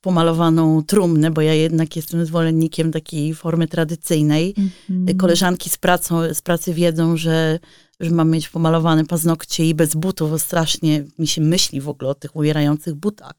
[0.00, 4.54] pomalowaną trumnę, bo ja jednak jestem zwolennikiem takiej formy tradycyjnej.
[4.58, 5.18] Mhm.
[5.18, 7.58] Koleżanki z, pracą, z pracy wiedzą, że,
[8.00, 10.42] że mam mieć pomalowane paznokcie i bez butów.
[10.42, 13.34] Strasznie mi się myśli w ogóle o tych umierających butach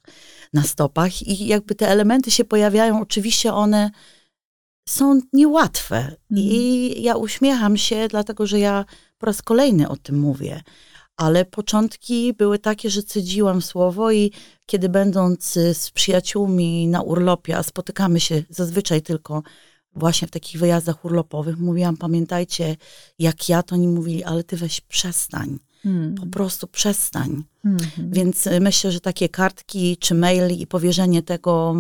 [0.54, 1.22] na stopach.
[1.22, 3.92] I jakby te elementy się pojawiają, oczywiście one
[4.90, 5.98] są niełatwe.
[5.98, 6.18] Mhm.
[6.32, 8.86] I ja uśmiecham się, dlatego że ja
[9.18, 10.62] po raz kolejny o tym mówię
[11.18, 14.32] ale początki były takie, że cedziłam słowo i
[14.66, 19.44] kiedy będąc z przyjaciółmi na urlopie, a spotykamy się zazwyczaj tylko
[19.96, 22.76] właśnie w takich wyjazdach urlopowych, mówiłam, pamiętajcie,
[23.20, 25.60] jak ja, to oni mówili, ale ty weź przestań.
[25.84, 26.16] Hmm.
[26.16, 27.44] Po prostu przestań.
[27.64, 27.82] Hmm.
[27.98, 31.76] Więc myślę, że takie kartki czy mail i powierzenie tego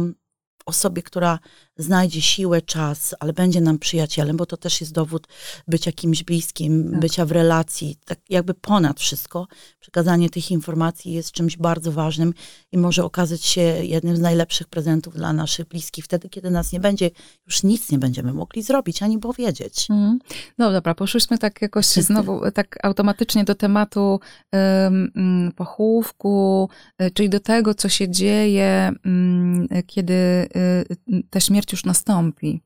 [0.66, 1.40] osobie, która
[1.78, 5.28] znajdzie siłę, czas, ale będzie nam przyjacielem, bo to też jest dowód
[5.68, 7.00] bycia kimś bliskim, tak.
[7.00, 9.48] bycia w relacji, tak jakby ponad wszystko.
[9.80, 12.34] Przekazanie tych informacji jest czymś bardzo ważnym
[12.72, 16.80] i może okazać się jednym z najlepszych prezentów dla naszych bliskich, wtedy, kiedy nas nie
[16.80, 17.10] będzie,
[17.48, 19.88] już nic nie będziemy mogli zrobić, ani powiedzieć.
[19.90, 20.20] Mm.
[20.58, 24.20] No dobra, poszłyśmy tak jakoś znowu tak automatycznie do tematu
[24.52, 31.86] um, pochówku, e, czyli do tego, co się dzieje, um, kiedy y, ta śmierć już
[31.86, 32.62] nastąpi.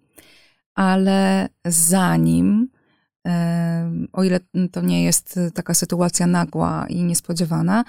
[0.76, 2.70] Ale zanim,
[4.14, 4.40] o ile
[4.72, 7.84] to nie jest taka sytuacja nagła i niespodziewana,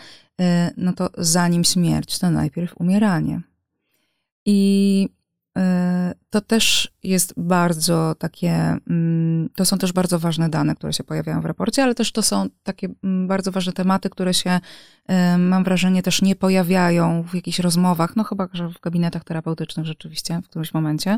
[0.76, 3.40] no to zanim śmierć, to najpierw umieranie.
[4.44, 5.08] I
[6.30, 11.40] to też jest bardzo takie, mm, to są też bardzo ważne dane, które się pojawiają
[11.40, 14.60] w raporcie, ale też to są takie mm, bardzo ważne tematy, które się,
[15.38, 20.40] mam wrażenie, też nie pojawiają w jakichś rozmowach, no chyba, że w gabinetach terapeutycznych rzeczywiście
[20.44, 21.16] w którymś momencie.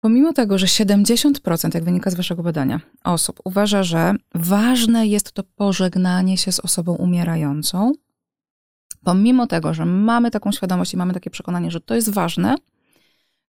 [0.00, 5.42] Pomimo tego, że 70%, jak wynika z waszego badania, osób uważa, że ważne jest to
[5.42, 7.92] pożegnanie się z osobą umierającą,
[9.04, 12.54] pomimo tego, że mamy taką świadomość i mamy takie przekonanie, że to jest ważne,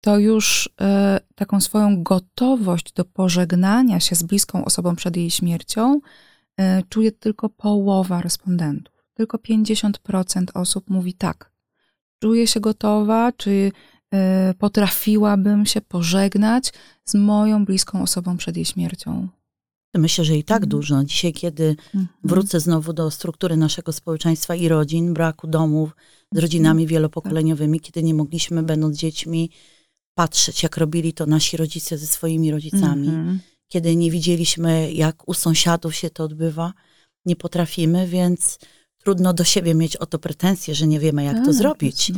[0.01, 6.01] to już y, taką swoją gotowość do pożegnania się z bliską osobą przed jej śmiercią
[6.61, 8.95] y, czuje tylko połowa respondentów.
[9.15, 11.53] Tylko 50% osób mówi tak.
[12.19, 13.73] Czuję się gotowa, czy
[14.15, 16.73] Y, potrafiłabym się pożegnać
[17.05, 19.29] z moją bliską osobą przed jej śmiercią.
[19.95, 20.69] Myślę, że i tak mhm.
[20.69, 21.05] dużo.
[21.05, 22.09] Dzisiaj, kiedy mhm.
[22.25, 26.43] wrócę znowu do struktury naszego społeczeństwa i rodzin, braku domów z mhm.
[26.43, 29.51] rodzinami wielopokoleniowymi, kiedy nie mogliśmy, będąc dziećmi,
[30.21, 33.09] patrzeć, jak robili to nasi rodzice ze swoimi rodzicami,
[33.69, 36.73] kiedy nie widzieliśmy, jak u sąsiadów się to odbywa,
[37.25, 38.59] nie potrafimy, więc
[38.99, 42.13] trudno do siebie mieć o to pretensje, że nie wiemy, jak to tak, zrobić.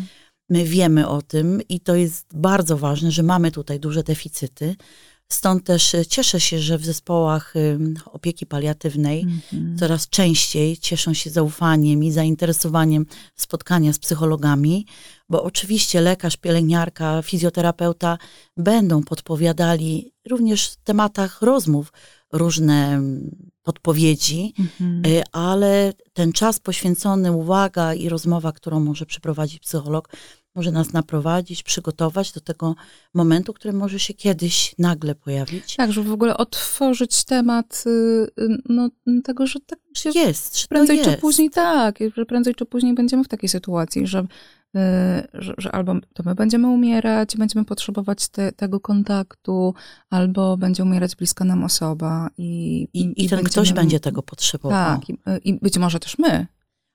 [0.48, 4.76] My wiemy o tym i to jest bardzo ważne, że mamy tutaj duże deficyty.
[5.28, 7.54] Stąd też e, cieszę się, że w zespołach
[8.04, 9.78] opieki paliatywnej mm-hmm.
[9.78, 14.86] coraz częściej cieszą się zaufaniem i zainteresowaniem spotkania z psychologami,
[15.33, 18.18] bo oczywiście lekarz, pielęgniarka, fizjoterapeuta
[18.57, 21.92] będą podpowiadali również w tematach rozmów
[22.33, 23.03] różne
[23.62, 25.23] podpowiedzi, mm-hmm.
[25.33, 30.09] ale ten czas poświęcony, uwaga i rozmowa, którą może przeprowadzić psycholog,
[30.55, 32.75] może nas naprowadzić, przygotować do tego
[33.14, 35.77] momentu, który może się kiedyś nagle pojawić.
[35.77, 37.90] Tak, żeby w ogóle otworzyć temat y,
[38.42, 38.90] y, no,
[39.25, 43.29] tego, że tak się jest, prędzej czy później tak, że prędzej czy później będziemy w
[43.29, 44.27] takiej sytuacji, że, y,
[45.35, 49.74] że, że albo to my będziemy umierać, będziemy potrzebować te, tego kontaktu,
[50.11, 52.28] albo będzie umierać bliska nam osoba.
[52.38, 54.98] I, I, i, i ten ktoś będzie tego potrzebował.
[54.98, 56.46] Tak, i, i być może też my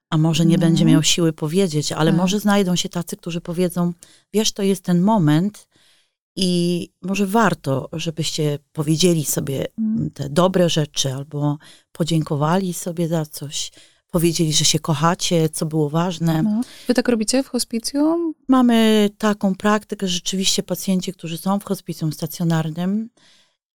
[0.09, 0.91] a może nie będzie mhm.
[0.91, 2.17] miał siły powiedzieć, ale tak.
[2.21, 3.93] może znajdą się tacy, którzy powiedzą:
[4.33, 5.67] Wiesz, to jest ten moment,
[6.39, 10.11] i może warto, żebyście powiedzieli sobie mhm.
[10.11, 11.57] te dobre rzeczy albo
[11.91, 13.71] podziękowali sobie za coś.
[14.11, 16.43] Powiedzieli, że się kochacie, co było ważne.
[16.43, 16.61] No.
[16.87, 18.33] Wy tak robicie w hospicjum?
[18.47, 23.09] Mamy taką praktykę, rzeczywiście pacjenci, którzy są w hospicjum stacjonarnym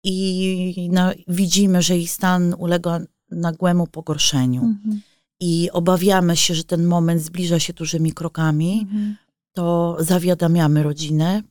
[0.04, 4.62] i widzimy, że ich stan ulega nagłemu pogorszeniu.
[4.62, 5.00] Mhm.
[5.40, 9.16] I obawiamy się, że ten moment zbliża się dużymi krokami, mhm.
[9.52, 11.42] to zawiadamiamy rodzinę,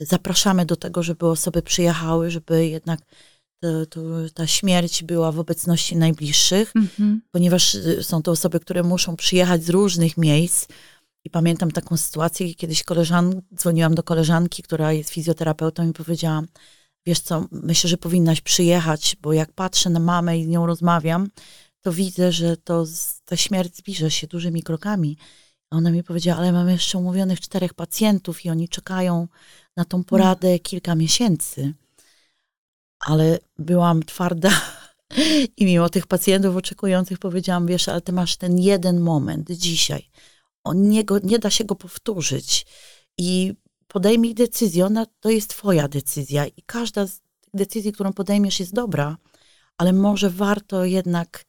[0.00, 3.00] zapraszamy do tego, żeby osoby przyjechały, żeby jednak
[3.60, 4.00] to, to,
[4.34, 7.20] ta śmierć była w obecności najbliższych, mhm.
[7.30, 10.68] ponieważ y, są to osoby, które muszą przyjechać z różnych miejsc.
[11.24, 16.46] I pamiętam taką sytuację, kiedyś koleżan, dzwoniłam do koleżanki, która jest fizjoterapeutą i powiedziałam,
[17.06, 21.28] wiesz co, myślę, że powinnaś przyjechać, bo jak patrzę na mamę i z nią rozmawiam,
[21.80, 22.84] to widzę, że to
[23.24, 25.16] ta śmierć zbliża się dużymi krokami.
[25.70, 29.28] A ona mi powiedziała, ale mam jeszcze umówionych czterech pacjentów i oni czekają
[29.76, 30.58] na tą poradę mm.
[30.58, 31.74] kilka miesięcy.
[33.04, 34.50] Ale byłam twarda
[35.56, 40.10] i mimo tych pacjentów oczekujących powiedziałam, wiesz, ale ty masz ten jeden moment dzisiaj.
[40.64, 42.66] On nie, go, nie da się go powtórzyć.
[43.18, 43.54] I
[43.88, 47.20] podejmij decyzję, ona to jest twoja decyzja i każda z
[47.54, 49.16] decyzji, którą podejmiesz jest dobra,
[49.78, 51.44] ale może warto jednak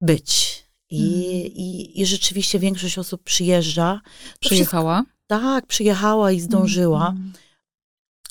[0.00, 0.64] być.
[0.90, 1.52] I, mm.
[1.54, 4.00] i, i rzeczywiście większość osób przyjeżdża.
[4.40, 5.02] Przyjechała?
[5.02, 7.08] Wszystko, tak, przyjechała i zdążyła.
[7.08, 7.32] Mm.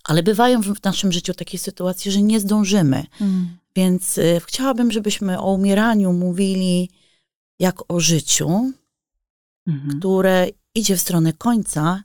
[0.04, 3.06] Ale bywają w naszym życiu takie sytuacje, że nie zdążymy.
[3.22, 3.58] Mm.
[3.76, 6.90] Więc y, chciałabym, żebyśmy o umieraniu mówili
[7.60, 8.74] jak o życiu,
[9.68, 10.00] -hmm.
[10.00, 12.04] które idzie w stronę końca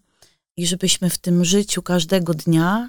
[0.57, 2.89] i żebyśmy w tym życiu każdego dnia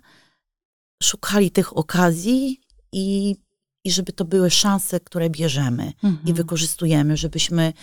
[1.03, 3.35] szukali tych okazji i,
[3.83, 6.17] i żeby to były szanse, które bierzemy mhm.
[6.25, 7.73] i wykorzystujemy, żebyśmy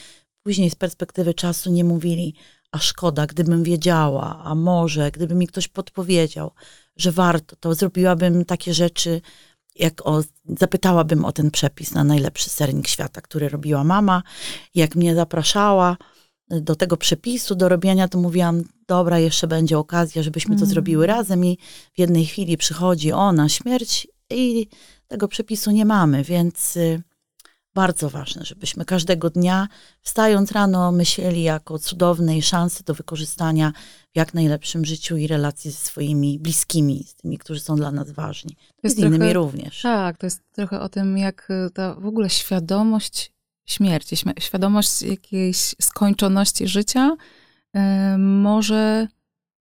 [0.42, 2.34] później z perspektywy czasu nie mówili,
[2.72, 6.52] a szkoda, gdybym wiedziała, a może, gdyby mi ktoś podpowiedział,
[6.96, 9.20] że warto, to zrobiłabym takie rzeczy,
[9.74, 10.22] jak o,
[10.58, 14.22] zapytałabym o ten przepis na najlepszy sernik świata, który robiła mama,
[14.74, 15.96] jak mnie zapraszała,
[16.50, 20.70] do tego przepisu, do robienia, to mówiłam, dobra, jeszcze będzie okazja, żebyśmy to mm.
[20.70, 21.58] zrobiły razem i
[21.94, 24.66] w jednej chwili przychodzi ona, śmierć i
[25.08, 27.02] tego przepisu nie mamy, więc y,
[27.76, 29.68] bardzo ważne, żebyśmy każdego dnia
[30.02, 33.72] wstając rano myśleli jako cudownej szansy do wykorzystania
[34.12, 38.10] w jak najlepszym życiu i relacji ze swoimi bliskimi, z tymi, którzy są dla nas
[38.10, 38.56] ważni.
[38.82, 39.82] To z innymi również.
[39.82, 43.32] Tak, to jest trochę o tym, jak y, ta w ogóle świadomość
[43.66, 47.16] śmierci, świadomość jakiejś skończoności życia
[47.76, 47.78] y,
[48.18, 49.08] może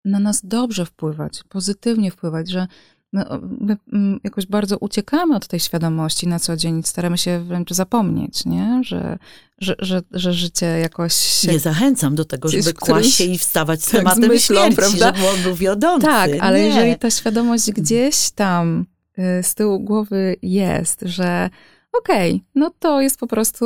[0.05, 2.67] na nas dobrze wpływać, pozytywnie wpływać, że
[3.15, 3.25] my,
[3.59, 8.45] my, mm, jakoś bardzo uciekamy od tej świadomości na co dzień, staramy się wręcz zapomnieć,
[8.45, 8.81] nie?
[8.83, 9.17] Że,
[9.59, 11.51] że, że, że życie jakoś się...
[11.51, 14.75] Nie zachęcam do tego, żeby kłaść się i wstawać z tak, tematem z myślą, śmierci,
[14.75, 15.13] prawda?
[15.15, 16.05] żeby on był wiodący.
[16.05, 16.67] Tak, ale Nie.
[16.67, 18.85] jeżeli ta świadomość gdzieś tam
[19.19, 21.49] y, z tyłu głowy jest, że
[21.93, 23.65] okej, okay, no to jest po prostu,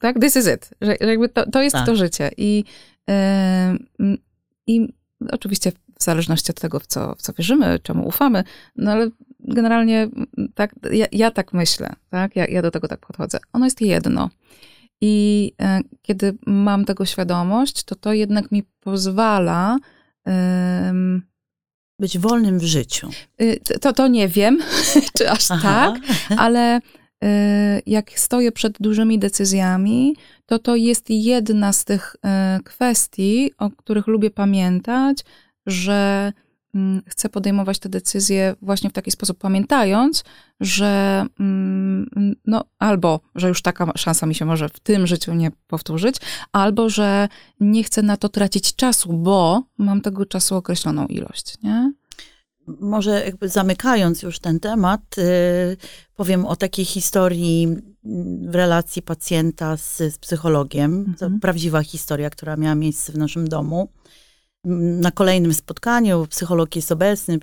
[0.00, 1.86] tak, this is it, że, jakby to, to jest tak.
[1.86, 2.30] to życie.
[2.36, 2.64] I,
[3.08, 3.14] yy,
[4.66, 4.88] I
[5.30, 8.44] oczywiście w zależności od tego, w co, w co wierzymy, czemu ufamy,
[8.76, 10.08] no ale generalnie
[10.54, 13.38] tak, ja, ja tak myślę, tak, ja, ja do tego tak podchodzę.
[13.52, 14.30] Ono jest jedno.
[15.00, 19.78] I e, kiedy mam tego świadomość, to to jednak mi pozwala
[21.98, 23.10] być wolnym w życiu.
[23.42, 24.58] Y, to, to nie wiem,
[25.16, 25.94] czy aż Aha.
[25.94, 26.80] tak, ale
[27.24, 32.16] Y, jak stoję przed dużymi decyzjami, to to jest jedna z tych
[32.58, 35.18] y, kwestii, o których lubię pamiętać,
[35.68, 36.32] że
[36.74, 40.24] mm, chcę podejmować te decyzje właśnie w taki sposób, pamiętając,
[40.60, 45.50] że mm, no, albo, że już taka szansa mi się może w tym życiu nie
[45.66, 46.16] powtórzyć,
[46.52, 47.28] albo, że
[47.60, 51.92] nie chcę na to tracić czasu, bo mam tego czasu określoną ilość, nie?
[52.80, 55.76] może jakby zamykając już ten temat, y,
[56.16, 57.68] powiem o takiej historii
[58.48, 60.98] w relacji pacjenta z, z psychologiem.
[61.08, 61.16] Mhm.
[61.16, 63.88] To prawdziwa historia, która miała miejsce w naszym domu.
[64.64, 67.38] Na kolejnym spotkaniu psycholog jest obecny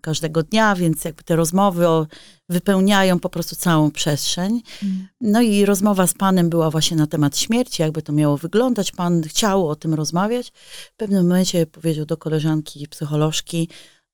[0.00, 2.06] każdego dnia, więc jakby te rozmowy o,
[2.48, 4.62] wypełniają po prostu całą przestrzeń.
[4.82, 5.08] Mhm.
[5.20, 8.92] No i rozmowa z panem była właśnie na temat śmierci, jakby to miało wyglądać.
[8.92, 10.52] Pan chciał o tym rozmawiać.
[10.92, 13.68] W pewnym momencie powiedział do koleżanki psycholożki,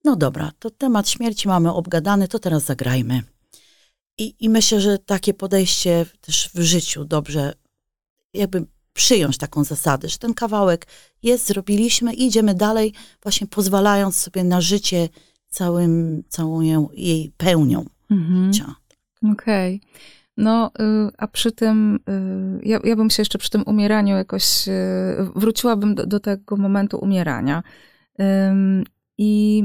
[0.05, 3.23] no dobra, to temat śmierci mamy obgadany, to teraz zagrajmy.
[4.19, 7.53] I, I myślę, że takie podejście też w życiu dobrze,
[8.35, 10.87] jakby przyjąć taką zasadę, że ten kawałek
[11.23, 15.09] jest, zrobiliśmy i idziemy dalej, właśnie pozwalając sobie na życie
[15.49, 16.61] całym, całą
[16.93, 17.85] jej pełnią.
[18.11, 18.51] Mhm.
[19.33, 19.77] Okej.
[19.77, 20.15] Okay.
[20.37, 21.99] No, y, a przy tym,
[22.63, 24.73] y, ja, ja bym się jeszcze przy tym umieraniu jakoś, y,
[25.37, 27.63] wróciłabym do, do tego momentu umierania.
[29.19, 29.65] I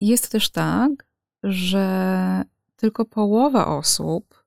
[0.00, 0.90] jest też tak,
[1.42, 2.42] że
[2.76, 4.44] tylko połowa osób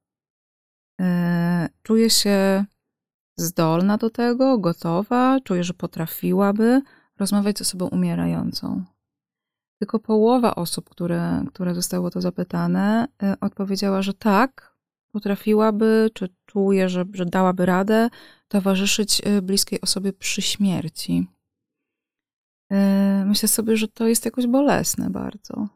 [1.83, 2.65] czuje się
[3.37, 6.81] zdolna do tego, gotowa, czuje, że potrafiłaby
[7.19, 8.83] rozmawiać z osobą umierającą.
[9.79, 14.75] Tylko połowa osób, które, które zostało to zapytane, y, odpowiedziała, że tak,
[15.11, 18.09] potrafiłaby, czy czuje, że, że dałaby radę
[18.47, 21.27] towarzyszyć y, bliskiej osobie przy śmierci.
[22.71, 22.75] Y,
[23.25, 25.67] myślę sobie, że to jest jakoś bolesne bardzo.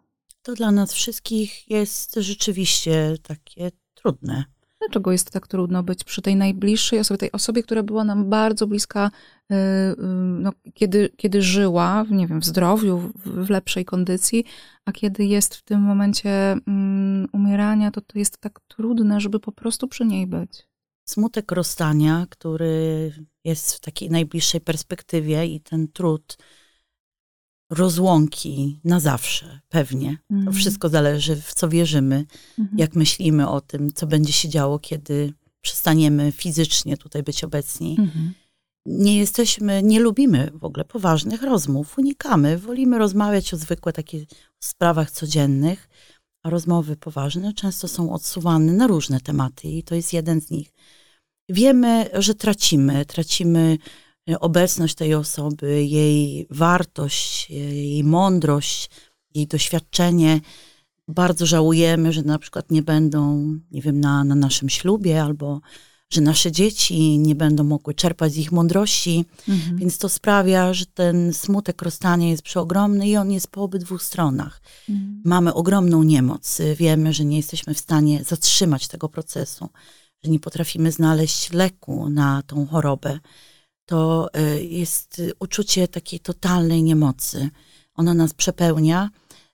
[0.42, 4.46] To dla nas wszystkich jest rzeczywiście takie trudne.
[4.80, 8.68] Dlaczego jest tak trudno być przy tej najbliższej osobie, tej osobie, która była nam bardzo
[8.68, 9.12] bliska,
[9.52, 9.56] y,
[10.40, 14.46] no, kiedy, kiedy żyła, nie wiem, w zdrowiu, w, lepszej kondycji,
[14.86, 19.52] a kiedy jest w tym momencie um, umierania, to to jest tak trudne, żeby po
[19.52, 20.68] prostu przy niej być.
[21.06, 23.12] Smutek rozstania, który
[23.44, 26.38] jest w takiej najbliższej perspektywie i ten trud
[27.70, 30.08] rozłąki na zawsze, pewnie.
[30.08, 30.20] Mm.
[30.30, 30.54] To mhm.
[30.54, 32.26] wszystko zależy, w co wierzymy,
[32.60, 32.72] mm.
[32.78, 37.96] jak myślimy o tym, co będzie się działo, kiedy przestaniemy fizycznie tutaj być obecni.
[38.00, 38.34] Mm.
[38.86, 44.26] Nie jesteśmy, nie lubimy w ogóle poważnych rozmów, unikamy, wolimy rozmawiać o zwykłe takie
[44.60, 45.90] sprawach codziennych,
[46.44, 50.74] a rozmowy poważne często są odsuwane na różne tematy i to jest jeden z nich.
[51.50, 53.78] Wiemy, że tracimy, tracimy
[54.40, 58.90] obecność tej osoby, jej wartość, jej mądrość,
[59.36, 60.42] jej doświadczenie.
[61.08, 63.38] Bardzo żałujemy, że na przykład nie będą,
[63.72, 65.62] nie wiem, na, na naszym ślubie albo
[66.10, 69.78] że nasze dzieci nie będą mogły czerpać z ich mądrości, mhm.
[69.78, 74.62] więc to sprawia, że ten smutek rozstania jest przeogromny i on jest po obydwu stronach.
[74.90, 75.22] Mhm.
[75.26, 79.70] Mamy ogromną niemoc, wiemy, że nie jesteśmy w stanie zatrzymać tego procesu,
[80.24, 83.20] że nie potrafimy znaleźć leku na tą chorobę
[83.88, 87.50] to e, jest uczucie takiej totalnej niemocy.
[87.96, 89.10] Ono nas przepełnia,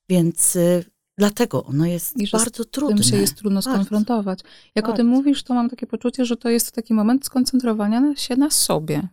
[0.10, 0.84] więc e,
[1.17, 2.96] dlatego ono jest I bardzo trudne.
[2.96, 3.72] Tym się jest trudno bardzo.
[3.72, 4.39] skonfrontować.
[4.76, 4.93] Jak bardzo.
[4.93, 8.50] o tym mówisz, to mam takie poczucie, że to jest taki moment skoncentrowania się na
[8.50, 9.08] sobie.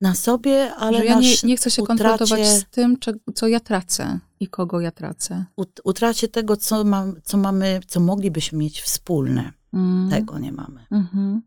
[0.00, 2.96] Na sobie, ale że ja nie, nie chcę się utracie, konfrontować z tym,
[3.34, 5.44] co ja tracę i kogo ja tracę.
[5.84, 9.52] Utracie tego, co, mam, co mamy, co moglibyśmy mieć wspólne.
[9.72, 10.10] Mm.
[10.10, 10.86] Tego nie mamy.
[10.90, 11.40] Mm -hmm.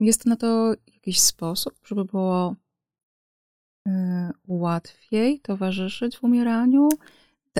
[0.00, 0.74] Jest na to
[1.08, 2.54] jakiś sposób, żeby było
[3.88, 3.90] y,
[4.48, 6.88] łatwiej towarzyszyć w umieraniu?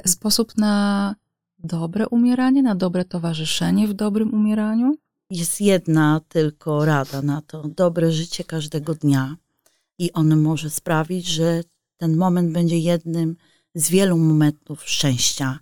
[0.06, 1.14] Sposób na
[1.58, 4.96] dobre umieranie, na dobre towarzyszenie w dobrym umieraniu?
[5.30, 9.36] Jest jedna tylko rada na to: dobre życie każdego dnia.
[9.98, 11.62] I on może sprawić, że
[11.96, 13.36] ten moment będzie jednym
[13.74, 15.58] z wielu momentów szczęścia.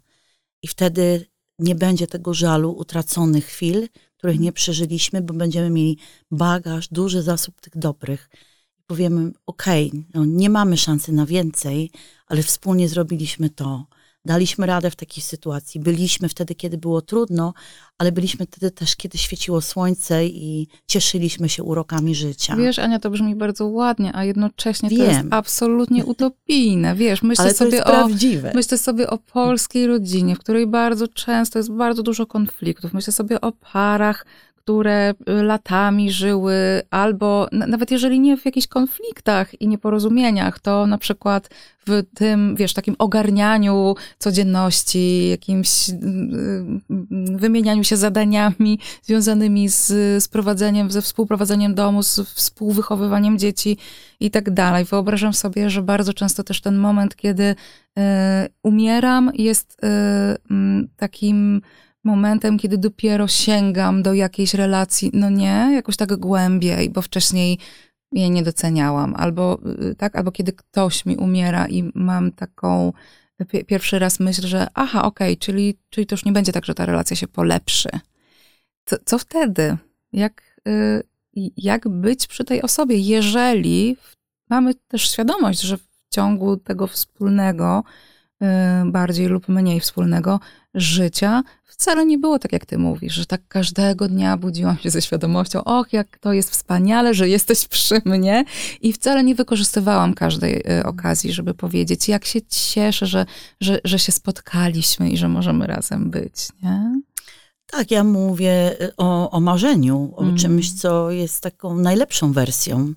[0.63, 1.27] I wtedy
[1.59, 5.99] nie będzie tego żalu utraconych chwil, których nie przeżyliśmy, bo będziemy mieli
[6.31, 8.31] bagaż, duży zasób tych dobrych.
[8.87, 11.91] Powiemy, okej, okay, no nie mamy szansy na więcej,
[12.27, 13.87] ale wspólnie zrobiliśmy to.
[14.27, 15.81] Daliśmy radę w takiej sytuacji.
[15.81, 17.55] Byliśmy wtedy, kiedy było trudno,
[17.99, 22.57] ale byliśmy wtedy też, kiedy świeciło słońce i cieszyliśmy się urokami życia.
[22.57, 24.99] Wiesz, Ania, to brzmi bardzo ładnie, a jednocześnie Wiem.
[24.99, 26.95] to jest absolutnie utopijne.
[26.95, 28.53] Wiesz, myślę ale sobie o, prawdziwe.
[28.55, 32.93] myślę sobie o polskiej rodzinie, w której bardzo często jest bardzo dużo konfliktów.
[32.93, 34.27] Myślę sobie o parach,
[34.67, 40.99] które y, latami żyły, albo nawet jeżeli nie w jakichś konfliktach i nieporozumieniach, to na
[40.99, 41.51] przykład
[41.87, 45.97] w tym, wiesz, takim ogarnianiu codzienności, jakimś y, y,
[47.37, 49.87] wymienianiu się zadaniami związanymi z,
[50.25, 53.77] z prowadzeniem, ze współprowadzeniem domu, z współwychowywaniem dzieci
[54.21, 54.85] i tak dalej.
[54.85, 57.55] Wyobrażam sobie, że bardzo często też ten moment, kiedy
[58.63, 59.81] umieram, jest
[60.97, 61.63] takim
[62.07, 67.59] momentem, kiedy dopiero sięgam do jakiejś relacji, no nie, jakoś tak głębiej, bo wcześniej
[68.13, 69.59] jej nie doceniałam, albo
[69.91, 72.93] y, tak, albo kiedy ktoś mi umiera i mam taką
[73.67, 76.75] pierwszy raz myśl, że aha, okej, okay, czyli, czyli to już nie będzie tak, że
[76.75, 77.89] ta relacja się polepszy.
[78.85, 79.77] Co, co wtedy?
[80.13, 81.03] Jak, y,
[81.57, 83.97] jak być przy tej osobie, jeżeli
[84.51, 87.85] mamy też świadomość, że w ciągu tego wspólnego,
[88.85, 90.41] bardziej lub mniej wspólnego
[90.75, 91.43] życia
[91.77, 95.65] wcale nie było tak, jak ty mówisz, że tak każdego dnia budziłam się ze świadomością,
[95.65, 98.45] och, jak to jest wspaniale, że jesteś przy mnie
[98.81, 103.27] i wcale nie wykorzystywałam każdej y, okazji, żeby powiedzieć, jak się cieszę, że,
[103.61, 107.01] że, że się spotkaliśmy i że możemy razem być, nie?
[107.67, 110.37] Tak, ja mówię y, o, o marzeniu, o mm.
[110.37, 112.93] czymś, co jest taką najlepszą wersją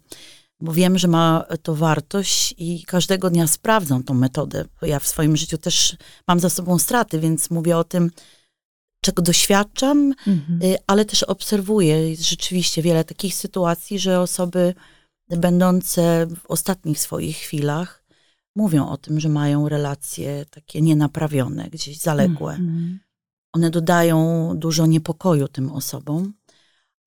[0.61, 4.65] bo wiem, że ma to wartość i każdego dnia sprawdzam tą metodę.
[4.81, 5.97] Ja w swoim życiu też
[6.27, 8.11] mam za sobą straty, więc mówię o tym,
[9.01, 10.63] czego doświadczam, mhm.
[10.63, 12.15] Y, ale też obserwuję.
[12.15, 14.73] Rzeczywiście wiele takich sytuacji, że osoby
[15.29, 18.03] będące w ostatnich swoich chwilach
[18.55, 22.51] mówią o tym, że mają relacje takie nienaprawione, gdzieś zaległe.
[22.51, 22.99] Mhm.
[23.53, 26.33] One dodają dużo niepokoju tym osobom,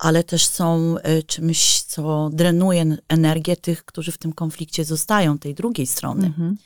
[0.03, 5.55] ale też są y, czymś, co drenuje energię tych, którzy w tym konflikcie zostają, tej
[5.55, 6.26] drugiej strony.
[6.26, 6.57] Mhm.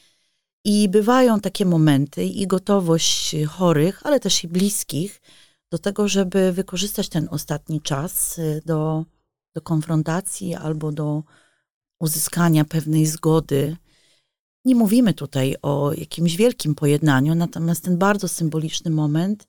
[0.64, 5.22] I bywają takie momenty i gotowość chorych, ale też i bliskich
[5.70, 9.04] do tego, żeby wykorzystać ten ostatni czas y, do,
[9.54, 11.22] do konfrontacji albo do
[12.00, 13.76] uzyskania pewnej zgody.
[14.64, 19.46] Nie mówimy tutaj o jakimś wielkim pojednaniu, natomiast ten bardzo symboliczny moment,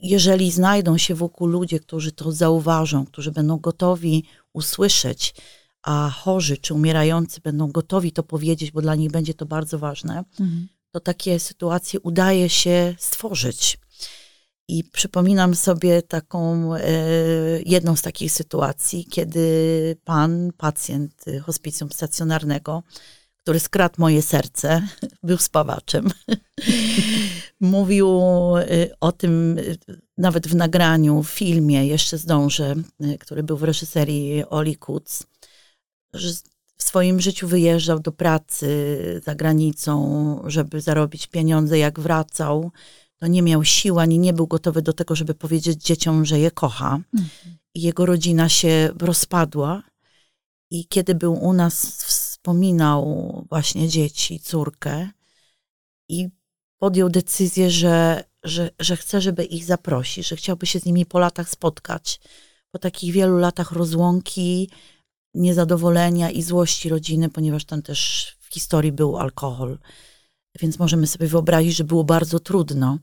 [0.00, 5.34] jeżeli znajdą się wokół ludzie, którzy to zauważą, którzy będą gotowi usłyszeć,
[5.82, 10.24] a chorzy czy umierający będą gotowi to powiedzieć, bo dla nich będzie to bardzo ważne,
[10.40, 10.68] mhm.
[10.90, 13.78] to takie sytuacje udaje się stworzyć.
[14.68, 16.80] I przypominam sobie taką, e,
[17.66, 22.82] jedną z takich sytuacji, kiedy pan, pacjent hospicjum stacjonarnego,
[23.42, 24.88] który skradł moje serce,
[25.22, 26.10] był spawaczem.
[27.64, 28.08] Mówił
[28.56, 28.64] e,
[29.00, 29.62] o tym e,
[30.18, 32.74] nawet w nagraniu, w filmie, jeszcze zdążę,
[33.20, 35.26] który był w reżyserii Oli Kutz,
[36.14, 36.28] że
[36.76, 41.78] w swoim życiu wyjeżdżał do pracy za granicą, żeby zarobić pieniądze.
[41.78, 42.70] Jak wracał,
[43.16, 46.50] to nie miał sił ani nie był gotowy do tego, żeby powiedzieć dzieciom, że je
[46.50, 47.00] kocha.
[47.14, 47.56] Mhm.
[47.74, 49.82] Jego rodzina się rozpadła.
[50.70, 55.08] I kiedy był u nas, wspominał właśnie dzieci, córkę
[56.08, 56.28] i
[56.84, 61.18] podjął decyzję, że, że, że chce, żeby ich zaprosić, że chciałby się z nimi po
[61.18, 62.20] latach spotkać.
[62.70, 64.70] Po takich wielu latach rozłąki,
[65.34, 69.78] niezadowolenia i złości rodziny, ponieważ tam też w historii był alkohol.
[70.60, 72.98] Więc możemy sobie wyobrazić, że było bardzo trudno.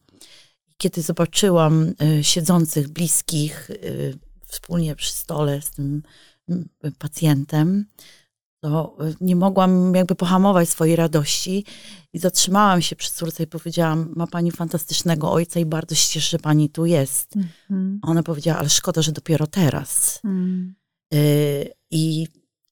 [0.77, 4.17] Kiedy zobaczyłam y, siedzących bliskich y,
[4.47, 6.03] wspólnie przy stole z tym
[6.49, 7.85] y, pacjentem,
[8.61, 11.65] to nie mogłam jakby pohamować swojej radości
[12.13, 16.29] i zatrzymałam się przy córce i powiedziałam, ma pani fantastycznego ojca i bardzo się cieszę,
[16.29, 17.33] że pani tu jest.
[17.69, 17.99] Mm.
[18.01, 20.19] Ona powiedziała, ale szkoda, że dopiero teraz.
[20.23, 20.75] Mm.
[21.91, 22.27] I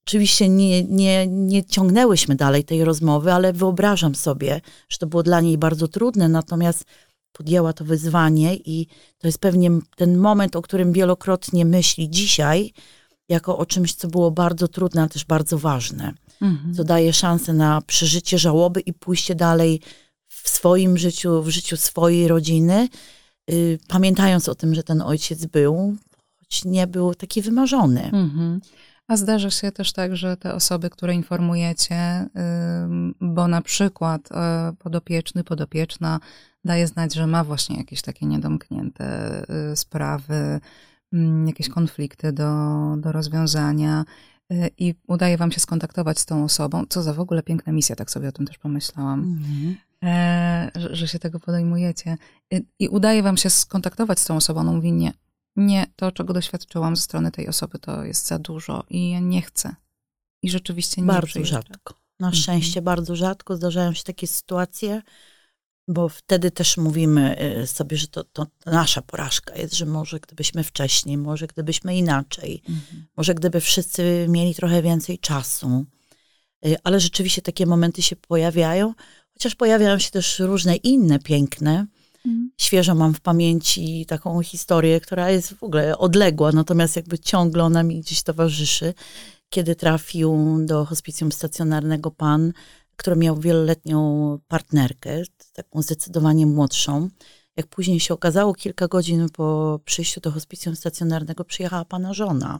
[0.07, 5.41] oczywiście nie, nie, nie ciągnęłyśmy dalej tej rozmowy, ale wyobrażam sobie, że to było dla
[5.41, 6.85] niej bardzo trudne, natomiast
[7.31, 8.87] podjęła to wyzwanie i
[9.17, 12.73] to jest pewnie ten moment, o którym wielokrotnie myśli dzisiaj,
[13.29, 16.13] jako o czymś, co było bardzo trudne, ale też bardzo ważne.
[16.41, 16.73] Mhm.
[16.73, 19.81] Co daje szansę na przeżycie żałoby i pójście dalej
[20.27, 22.87] w swoim życiu, w życiu swojej rodziny,
[23.47, 25.95] yy, pamiętając o tym, że ten ojciec był,
[26.39, 28.03] choć nie był taki wymarzony.
[28.03, 28.59] Mhm.
[29.07, 32.29] A zdarza się też tak, że te osoby, które informujecie,
[33.21, 36.19] bo na przykład e, podopieczny, podopieczna
[36.65, 40.59] daje znać, że ma właśnie jakieś takie niedomknięte y, sprawy,
[41.45, 42.51] jakieś konflikty do,
[42.97, 44.05] do rozwiązania
[44.51, 46.85] y, i udaje wam się skontaktować z tą osobą.
[46.89, 49.19] Co za w ogóle piękna misja, tak sobie o tym też pomyślałam.
[49.19, 49.75] Mhm.
[50.03, 52.17] E, że, że, się tego podejmujecie.
[52.51, 54.59] I, I, udaje wam się skontaktować z tą osobą.
[54.59, 55.13] On mówi, nie,
[55.55, 59.41] nie, to czego doświadczyłam ze strony tej osoby, to jest za dużo i ja nie
[59.41, 59.75] chcę.
[60.43, 61.93] I rzeczywiście nie Bardzo rzadko.
[62.19, 62.43] Na mhm.
[62.43, 65.01] szczęście bardzo rzadko zdarzają się takie sytuacje,
[65.89, 70.63] bo wtedy też mówimy y, sobie, że to, to nasza porażka jest, że może gdybyśmy
[70.63, 73.05] wcześniej, może gdybyśmy inaczej, mhm.
[73.17, 75.85] może gdyby wszyscy mieli trochę więcej czasu.
[76.65, 78.93] Y, ale rzeczywiście takie momenty się pojawiają,
[79.33, 81.85] chociaż pojawiają się też różne inne piękne.
[82.25, 82.51] Mhm.
[82.57, 87.83] Świeżo mam w pamięci taką historię, która jest w ogóle odległa, natomiast jakby ciągle ona
[87.83, 88.93] mi gdzieś towarzyszy.
[89.49, 92.53] Kiedy trafił do hospicjum stacjonarnego pan,
[92.99, 95.21] który miał wieloletnią partnerkę,
[95.53, 97.09] taką zdecydowanie młodszą.
[97.57, 102.59] Jak później się okazało, kilka godzin po przyjściu do hospicjum stacjonarnego przyjechała pana żona.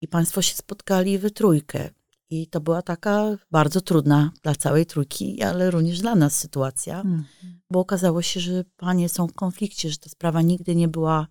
[0.00, 1.90] I państwo się spotkali we trójkę.
[2.30, 7.24] I to była taka bardzo trudna dla całej trójki, ale również dla nas sytuacja, mm.
[7.70, 11.26] bo okazało się, że panie są w konflikcie, że ta sprawa nigdy nie była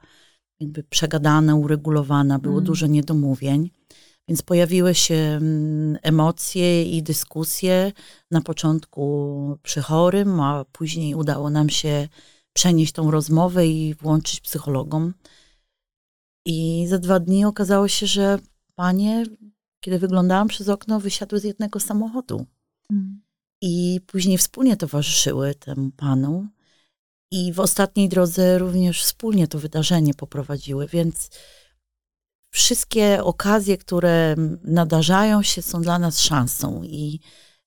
[0.59, 2.65] jakby przegadana, uregulowana, było mm.
[2.65, 3.69] dużo niedomówień.
[4.27, 7.91] Więc pojawiły się mm, emocje i dyskusje
[8.31, 12.07] na początku przy chorym, a później udało nam się
[12.53, 15.13] przenieść tą rozmowę i włączyć psychologom.
[16.45, 18.39] I za dwa dni okazało się, że
[18.75, 19.25] panie,
[19.79, 22.45] kiedy wyglądałam przez okno, wysiadły z jednego samochodu.
[22.91, 23.21] Mm.
[23.61, 26.47] I później wspólnie towarzyszyły temu panu.
[27.31, 31.29] I w ostatniej drodze również wspólnie to wydarzenie poprowadziły, więc
[32.53, 37.19] wszystkie okazje, które nadarzają się, są dla nas szansą i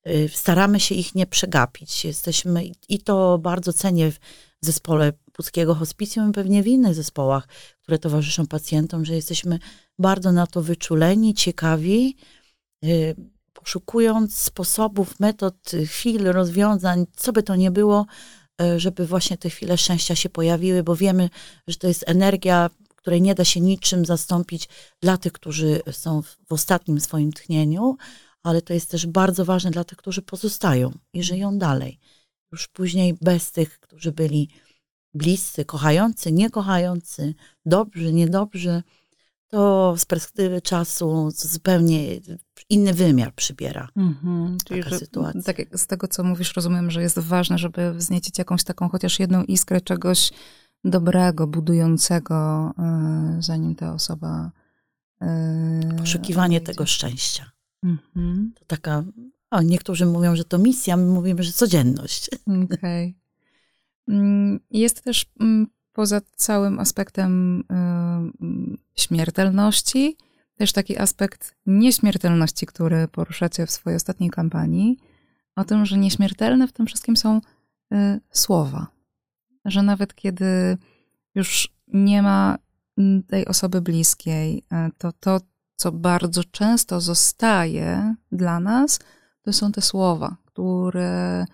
[0.08, 2.04] y, staramy się ich nie przegapić.
[2.04, 4.18] Jesteśmy, i to bardzo cenię w
[4.60, 7.48] zespole Puckiego Hospicjum i pewnie w innych zespołach,
[7.82, 9.58] które towarzyszą pacjentom, że jesteśmy
[9.98, 12.16] bardzo na to wyczuleni, ciekawi,
[12.84, 13.16] y,
[13.52, 18.06] poszukując sposobów, metod, chwil, rozwiązań, co by to nie było,
[18.62, 21.30] y, żeby właśnie te chwile szczęścia się pojawiły, bo wiemy,
[21.66, 22.70] że to jest energia
[23.06, 24.68] której nie da się niczym zastąpić
[25.00, 27.96] dla tych, którzy są w, w ostatnim swoim tchnieniu,
[28.42, 31.98] ale to jest też bardzo ważne dla tych, którzy pozostają i żyją dalej.
[32.52, 34.48] Już później bez tych, którzy byli
[35.14, 37.34] bliscy, kochający, niekochający,
[37.66, 38.82] dobrzy, niedobrzy,
[39.48, 42.20] to z perspektywy czasu zupełnie
[42.68, 44.58] inny wymiar przybiera mhm.
[44.64, 45.42] Czyli, taka że, sytuacja.
[45.42, 49.44] Tak z tego, co mówisz, rozumiem, że jest ważne, żeby wzniecić jakąś taką chociaż jedną
[49.44, 50.30] iskrę czegoś
[50.90, 54.50] dobrego, budującego, e, zanim ta osoba.
[55.22, 57.50] E, Poszukiwanie tego szczęścia.
[57.82, 58.52] Mhm.
[58.58, 59.04] To taka.
[59.50, 62.30] O, niektórzy mówią, że to misja, my mówimy, że codzienność.
[62.74, 63.16] Okej.
[64.06, 64.16] Okay.
[64.16, 67.64] Mm, jest też mm, poza całym aspektem y,
[69.00, 70.16] śmiertelności,
[70.56, 74.98] też taki aspekt nieśmiertelności, który poruszacie w swojej ostatniej kampanii,
[75.56, 77.40] o tym, że nieśmiertelne w tym wszystkim są
[78.30, 78.95] słowa.
[79.66, 80.78] Że nawet kiedy
[81.34, 82.58] już nie ma
[83.28, 85.40] tej osoby bliskiej, y, to to,
[85.76, 88.98] co bardzo często zostaje dla nas,
[89.42, 91.46] to są te słowa, które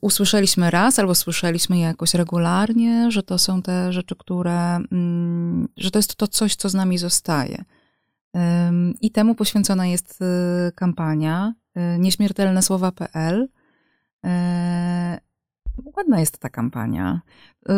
[0.00, 5.90] usłyszeliśmy raz albo słyszeliśmy je jakoś regularnie, że to są te rzeczy, które, mm, że
[5.90, 7.64] to jest to coś, co z nami zostaje.
[9.00, 13.48] I temu poświęcona jest y, kampania y, nieśmiertelnesłowa.pl.
[15.96, 17.20] Ładna jest ta kampania.
[17.68, 17.72] Y,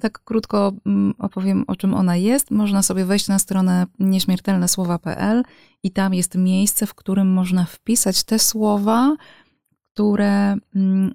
[0.00, 0.72] tak krótko
[1.18, 2.50] opowiem, o czym ona jest.
[2.50, 5.42] Można sobie wejść na stronę nieśmiertelnesłowa.pl
[5.82, 9.16] i tam jest miejsce, w którym można wpisać te słowa,
[9.94, 10.56] które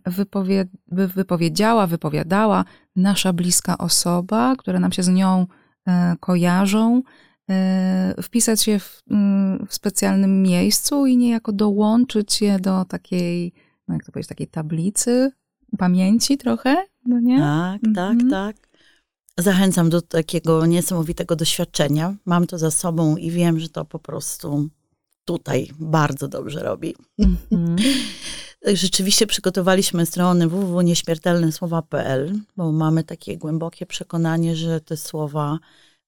[0.06, 2.66] wypowie, wypowiedziała, wypowiadała
[2.96, 5.48] nasza bliska osoba, które nam się z nią
[5.88, 7.02] e, kojarzą,
[7.50, 9.04] e, wpisać je w,
[9.68, 13.54] w specjalnym miejscu i niejako dołączyć je do takiej,
[13.88, 15.32] no jak to powiedzieć, takiej tablicy
[15.78, 17.38] pamięci trochę, no nie?
[17.40, 18.30] Tak, tak, mhm.
[18.30, 18.56] tak.
[19.38, 22.16] Zachęcam do takiego niesamowitego doświadczenia.
[22.26, 24.70] Mam to za sobą i wiem, że to po prostu
[25.26, 26.96] tutaj bardzo dobrze robi.
[27.20, 27.76] Mhm.
[28.74, 35.60] Rzeczywiście przygotowaliśmy stronę www.nieśmiertelnesłowa.pl, bo mamy takie głębokie przekonanie, że te słowa,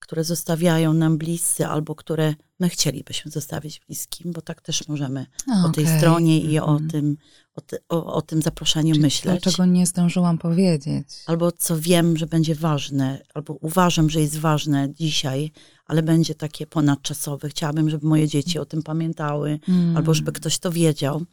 [0.04, 5.26] które zostawiają nam bliscy albo które my chcielibyśmy zostawić bliskim, bo tak też możemy
[5.66, 6.90] o tej stronie i o mhm.
[6.90, 7.18] tym,
[7.56, 9.44] o, ty, o, o tym zaproszeniu Czyli myśleć.
[9.44, 11.08] To, czego nie zdążyłam powiedzieć.
[11.26, 15.52] Albo co wiem, że będzie ważne, albo uważam, że jest ważne dzisiaj,
[15.86, 17.50] ale będzie takie ponadczasowe.
[17.50, 19.98] Chciałabym, żeby moje dzieci o tym pamiętały, mm.
[19.98, 21.26] albo żeby ktoś to wiedział.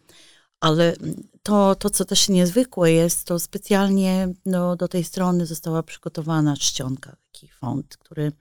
[0.61, 0.97] Ale
[1.43, 7.17] to, to, co też niezwykłe jest, to specjalnie no, do tej strony została przygotowana czcionka,
[7.41, 8.33] taki font, który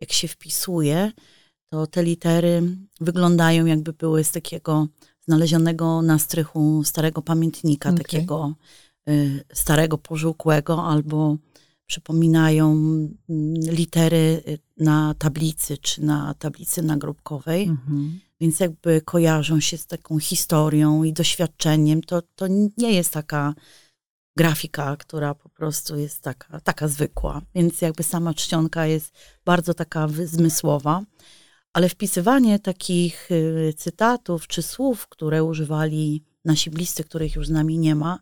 [0.00, 1.12] jak się wpisuje,
[1.70, 2.62] to te litery
[3.00, 4.88] wyglądają jakby były z takiego
[5.20, 7.98] znalezionego na strychu starego pamiętnika, okay.
[7.98, 8.54] takiego
[9.08, 11.36] y, starego, pożółkłego, albo
[11.86, 17.68] przypominają mm, litery y, na tablicy, czy na tablicy nagrobkowej.
[17.68, 22.02] -hmm więc jakby kojarzą się z taką historią i doświadczeniem.
[22.02, 22.46] To, to
[22.78, 23.54] nie jest taka
[24.36, 27.42] grafika, która po prostu jest taka, taka zwykła.
[27.54, 29.12] Więc jakby sama czcionka jest
[29.44, 31.02] bardzo taka zmysłowa.
[31.72, 37.78] Ale wpisywanie takich y, cytatów czy słów, które używali nasi bliscy, których już z nami
[37.78, 38.18] nie ma,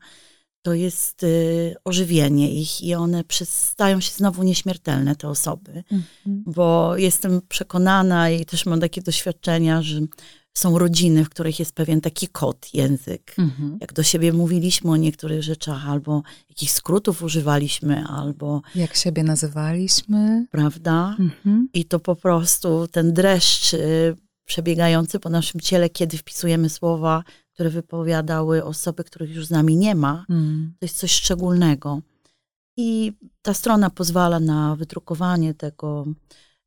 [0.63, 5.85] to jest y, ożywienie ich i one stają się znowu nieśmiertelne, te osoby.
[5.91, 6.05] Mhm.
[6.47, 10.01] Bo jestem przekonana i też mam takie doświadczenia, że
[10.55, 13.35] są rodziny, w których jest pewien taki kod, język.
[13.39, 13.79] Mhm.
[13.81, 18.63] Jak do siebie mówiliśmy o niektórych rzeczach, albo jakichś skrótów używaliśmy, albo.
[18.75, 20.47] Jak siebie nazywaliśmy.
[20.51, 21.17] Prawda?
[21.19, 21.69] Mhm.
[21.75, 27.25] I to po prostu ten dreszcz y, przebiegający po naszym ciele, kiedy wpisujemy słowa,
[27.55, 30.75] które wypowiadały osoby, których już z nami nie ma, mm.
[30.79, 32.01] to jest coś szczególnego.
[32.77, 36.07] I ta strona pozwala na wydrukowanie tego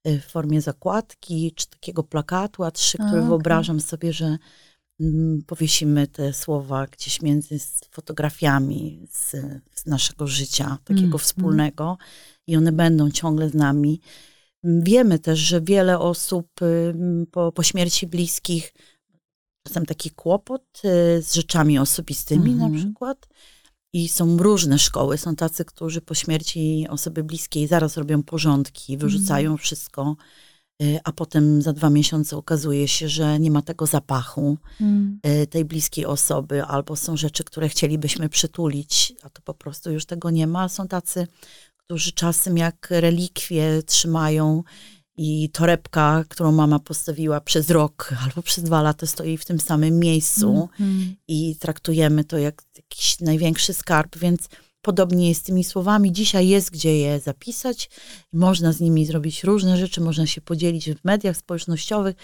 [0.06, 3.26] w formie zakładki, czy takiego plakatu A3, który okay.
[3.26, 4.38] wyobrażam sobie, że
[5.00, 7.60] mm, powiesimy te słowa gdzieś między
[7.92, 9.32] fotografiami z,
[9.76, 11.20] z naszego życia, takiego mm.
[11.20, 11.98] wspólnego
[12.48, 14.02] i one będą ciągle z nami.
[14.64, 16.48] Wiemy też, że wiele osób
[17.32, 18.74] po, po śmierci bliskich
[19.68, 22.72] czasem taki kłopot y, z rzeczami osobistymi mhm.
[22.72, 23.28] na przykład.
[23.96, 25.18] I są różne szkoły.
[25.18, 29.58] Są tacy, którzy po śmierci osoby bliskiej zaraz robią porządki, wyrzucają mhm.
[29.58, 30.16] wszystko,
[30.84, 35.20] y, a potem za dwa miesiące okazuje się, że nie ma tego zapachu mhm.
[35.44, 40.06] Y, tej bliskiej osoby, albo są rzeczy, które chcielibyśmy przytulić, a to po prostu już
[40.06, 40.70] tego nie ma.
[40.70, 41.28] Są tacy,
[41.78, 44.64] którzy czasem jak relikwie trzymają
[45.18, 50.00] i torebka, którą mama postawiła przez rok albo przez dwa lata, stoi w tym samym
[50.00, 51.14] miejscu mm -hmm.
[51.28, 54.50] i traktujemy to jak jakiś największy skarb, więc
[54.82, 56.12] podobnie jest z tymi słowami.
[56.12, 57.90] Dzisiaj jest gdzie je zapisać.
[58.34, 62.16] Można z nimi zrobić różne rzeczy, można się podzielić w mediach społecznościowych,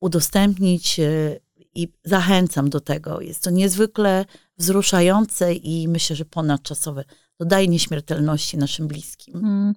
[0.00, 1.40] udostępnić y,
[1.74, 3.20] i zachęcam do tego.
[3.20, 4.24] Jest to niezwykle
[4.58, 7.04] wzruszające i myślę, że ponadczasowe.
[7.40, 9.36] Dodaje nieśmiertelności naszym bliskim.
[9.36, 9.74] Mm,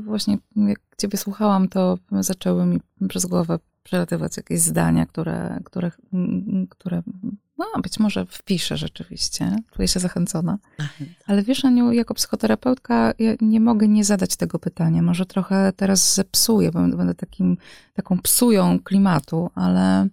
[0.00, 5.90] właśnie jak ciebie słuchałam, to zaczęły mi przez głowę przelatywać jakieś zdania, które, które,
[6.68, 7.02] które
[7.58, 9.56] no, być może wpiszę rzeczywiście.
[9.74, 10.58] Czuję się zachęcona.
[11.26, 15.02] Ale wiesz, Aniu, jako psychoterapeutka ja nie mogę nie zadać tego pytania.
[15.02, 17.56] Może trochę teraz zepsuję, bo będę takim,
[17.94, 20.08] taką psują klimatu, ale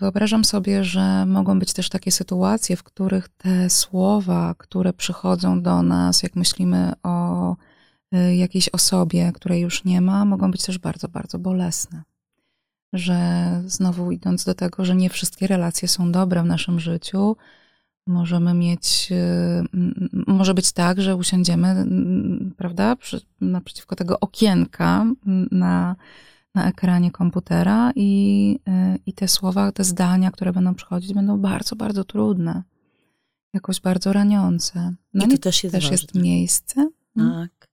[0.00, 5.82] wyobrażam sobie, że mogą być też takie sytuacje, w których te słowa, które przychodzą do
[5.82, 7.56] nas, jak myślimy o
[8.14, 12.02] Y, jakiejś osobie, której już nie ma, mogą być też bardzo, bardzo bolesne.
[12.92, 13.18] Że
[13.66, 17.36] znowu idąc do tego, że nie wszystkie relacje są dobre w naszym życiu,
[18.06, 19.64] możemy mieć, y,
[20.26, 21.86] może być tak, że usiądziemy,
[22.56, 22.96] prawda,
[23.40, 25.06] naprzeciwko tego okienka
[25.50, 25.96] na,
[26.54, 31.76] na ekranie komputera i, y, i te słowa, te zdania, które będą przychodzić, będą bardzo,
[31.76, 32.62] bardzo trudne.
[33.54, 34.94] Jakoś bardzo raniące.
[35.14, 36.90] No I to też jest, też jest miejsce.
[37.16, 37.68] Tak.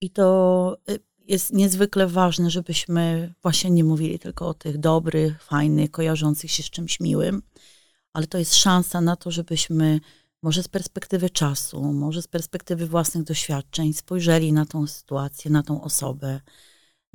[0.00, 0.98] I to y,
[1.28, 6.70] jest niezwykle ważne, żebyśmy właśnie nie mówili tylko o tych dobrych, fajnych, kojarzących się z
[6.70, 7.42] czymś miłym,
[8.12, 10.00] ale to jest szansa na to, żebyśmy
[10.42, 15.82] może z perspektywy czasu, może z perspektywy własnych doświadczeń spojrzeli na tą sytuację, na tą
[15.82, 16.40] osobę,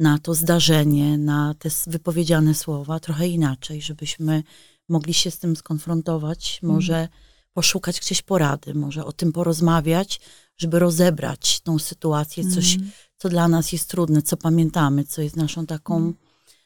[0.01, 4.43] na to zdarzenie, na te wypowiedziane słowa trochę inaczej, żebyśmy
[4.89, 7.09] mogli się z tym skonfrontować, może mm.
[7.53, 10.19] poszukać gdzieś porady, może o tym porozmawiać,
[10.57, 12.91] żeby rozebrać tą sytuację, coś, mm.
[13.17, 16.13] co dla nas jest trudne, co pamiętamy, co jest naszą taką, mm.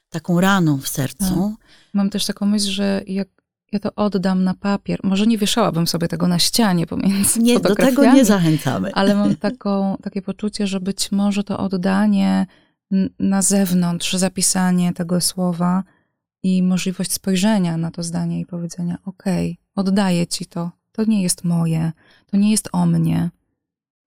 [0.10, 1.56] taką raną w sercu.
[1.60, 1.68] Tak.
[1.94, 3.28] Mam też taką myśl, że jak
[3.72, 7.76] ja to oddam na papier, może nie wieszałabym sobie tego na ścianie pomiędzy Nie, do
[7.76, 8.94] tego nie zachęcamy.
[8.94, 12.48] Ale mam taką, takie poczucie, że być może to oddanie
[13.20, 15.84] na zewnątrz, zapisanie tego słowa
[16.44, 19.24] i możliwość spojrzenia na to zdanie i powiedzenia: OK,
[19.76, 21.92] oddaję ci to, to nie jest moje,
[22.26, 23.30] to nie jest o mnie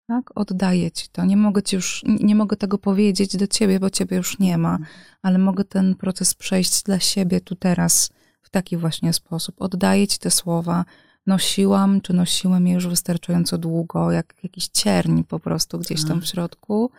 [0.07, 0.31] tak?
[0.35, 1.25] Oddaję ci to.
[1.25, 4.77] Nie mogę ci już, nie mogę tego powiedzieć do ciebie, bo ciebie już nie ma,
[5.21, 8.09] ale mogę ten proces przejść dla siebie tu teraz
[8.41, 9.55] w taki właśnie sposób.
[9.61, 10.85] Oddaję ci te słowa.
[11.25, 16.23] Nosiłam, czy nosiłem je już wystarczająco długo, jak jakiś cierń po prostu gdzieś tam w
[16.23, 16.29] tak.
[16.29, 16.91] środku.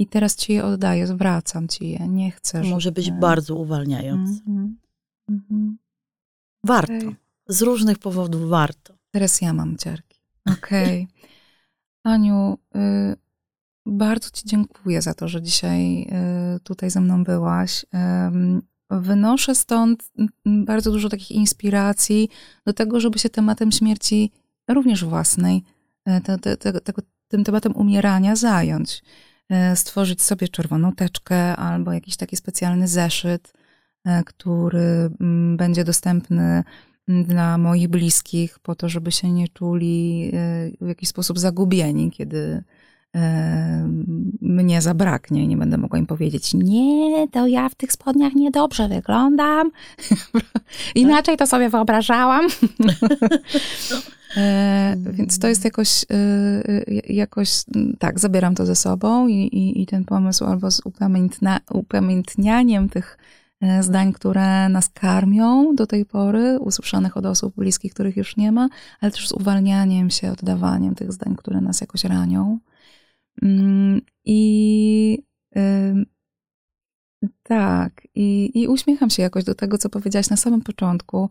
[0.00, 2.08] I teraz ci je oddaję, zwracam ci je.
[2.08, 2.62] Nie chcę.
[2.62, 4.40] Może być bardzo uwalniające.
[4.46, 4.78] Mm
[5.28, 5.74] -hmm.
[6.64, 6.96] Warto.
[6.96, 7.16] Okay.
[7.48, 8.94] Z różnych powodów warto.
[9.10, 10.20] Teraz ja mam ciarki.
[10.46, 11.08] Okej.
[11.10, 12.12] Okay.
[12.12, 13.16] Aniu, y,
[13.86, 16.02] bardzo Ci dziękuję za to, że dzisiaj
[16.56, 17.86] y, tutaj ze mną byłaś.
[18.90, 20.10] Wynoszę stąd
[20.46, 22.28] bardzo dużo takich inspiracji
[22.66, 24.32] do tego, żeby się tematem śmierci,
[24.68, 25.62] również własnej,
[26.04, 26.92] e, te, te, te,
[27.28, 29.02] tym tematem umierania zająć.
[29.50, 33.52] E, stworzyć sobie czerwoną teczkę albo jakiś taki specjalny zeszyt,
[34.04, 35.10] e, który
[35.56, 36.64] będzie dostępny
[37.08, 42.62] dla moich bliskich, po to, żeby się nie czuli e, w jakiś sposób zagubieni, kiedy
[44.40, 48.88] mnie zabraknie i nie będę mogła im powiedzieć, nie, to ja w tych spodniach niedobrze
[48.88, 49.70] wyglądam.
[50.94, 52.46] Inaczej to sobie wyobrażałam.
[54.36, 56.04] E, więc to jest jakoś,
[57.08, 57.50] jakoś,
[57.98, 60.82] tak, zabieram to ze sobą i, i, i ten pomysł albo z
[61.70, 63.18] upamiętnianiem tych
[63.60, 68.52] E, zdań, które nas karmią do tej pory, usłyszanych od osób bliskich, których już nie
[68.52, 68.68] ma,
[69.00, 72.58] ale też z uwalnianiem się, oddawaniem tych zdań, które nas jakoś ranią.
[73.42, 75.22] Mm, I
[77.42, 81.30] tak, i, i uśmiecham się jakoś do tego, co powiedziałaś na samym początku,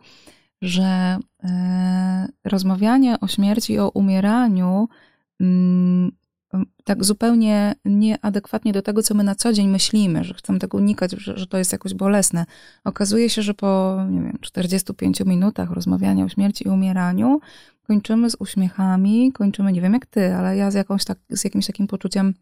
[0.62, 4.90] że e, rozmawianie o śmierci i o umieraniu
[5.40, 6.12] mm,
[6.84, 11.12] tak zupełnie nieadekwatnie do tego, co my na co dzień myślimy, że chcemy tego unikać,
[11.12, 12.46] że, że to jest jakoś bolesne.
[12.84, 17.40] Okazuje się, że po, nie wiem, 45 minutach rozmawiania o śmierci i umieraniu
[17.88, 21.68] kończymy z uśmiechami, kończymy, nie wiem jak ty, ale ja z, jakąś tak, z jakimś
[21.68, 22.34] takim poczuciem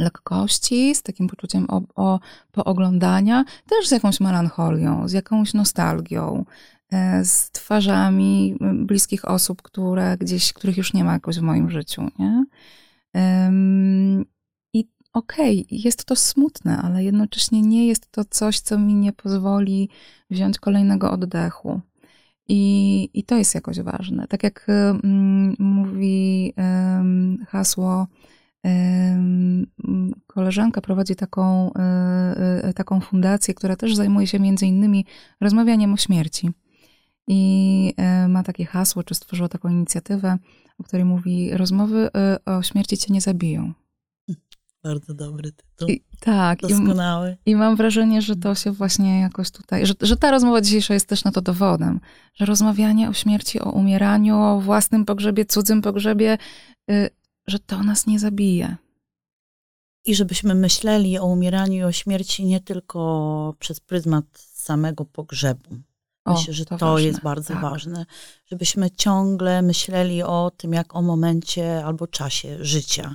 [0.00, 2.20] lekkości, z takim poczuciem o, o,
[2.52, 6.44] pooglądania, też z jakąś melancholią, z jakąś nostalgią,
[6.92, 12.10] e, z twarzami bliskich osób, które gdzieś, których już nie ma jakoś w moim życiu,
[12.18, 12.44] nie?
[14.72, 19.12] I okej, okay, jest to smutne, ale jednocześnie nie jest to coś, co mi nie
[19.12, 19.88] pozwoli
[20.30, 21.80] wziąć kolejnego oddechu.
[22.48, 24.28] I, i to jest jakoś ważne.
[24.28, 26.54] Tak jak um, mówi
[27.48, 28.06] hasło,
[30.26, 35.04] koleżanka prowadzi taką, e, e, taką fundację, która też zajmuje się między innymi
[35.40, 36.50] rozmawianiem o śmierci.
[37.26, 37.94] I
[38.28, 40.38] ma takie hasło, czy stworzyła taką inicjatywę,
[40.78, 42.10] o której mówi: Rozmowy
[42.44, 43.72] o śmierci cię nie zabiją.
[44.86, 45.88] Bardzo dobry tytuł.
[45.88, 46.60] I, tak.
[46.60, 47.36] Doskonały.
[47.46, 50.94] I, I, mam wrażenie, że to się właśnie jakoś tutaj, że, że ta rozmowa dzisiejsza
[50.94, 52.00] jest też na to dowodem,
[52.34, 56.38] że rozmawianie o śmierci, o umieraniu, o własnym pogrzebie, cudzym pogrzebie,
[56.90, 57.10] y,
[57.46, 58.76] że to nas nie zabije.
[60.04, 65.76] I żebyśmy myśleli o umieraniu i o śmierci nie tylko przez pryzmat samego pogrzebu.
[66.34, 67.62] Myślę, że to, to jest bardzo tak.
[67.62, 68.06] ważne,
[68.46, 73.14] żebyśmy ciągle myśleli o tym, jak o momencie albo czasie życia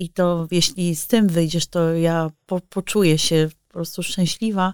[0.00, 4.72] i to jeśli z tym wyjdziesz, to ja po, poczuję się po prostu szczęśliwa.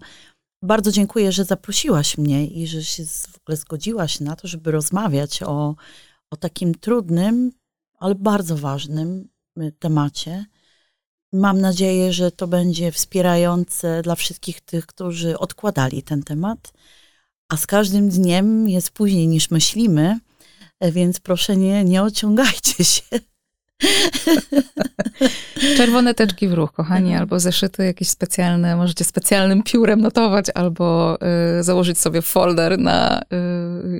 [0.63, 5.43] Bardzo dziękuję, że zaprosiłaś mnie i że się w ogóle zgodziłaś na to, żeby rozmawiać
[5.43, 5.75] o,
[6.31, 7.53] o takim trudnym,
[7.99, 9.29] ale bardzo ważnym
[9.61, 10.45] y, temacie.
[11.33, 16.73] Mam nadzieję, że to będzie wspierające dla wszystkich tych, którzy odkładali ten temat.
[17.49, 20.19] A z każdym dniem jest później niż myślimy,
[20.81, 23.03] więc proszę nie, nie ociągajcie się.
[25.77, 27.21] Czerwone teczki w ruch, kochani, mhm.
[27.21, 31.19] albo zeszyty jakieś specjalne, możecie specjalnym piórem notować, albo
[31.59, 33.25] y, założyć sobie folder na, y,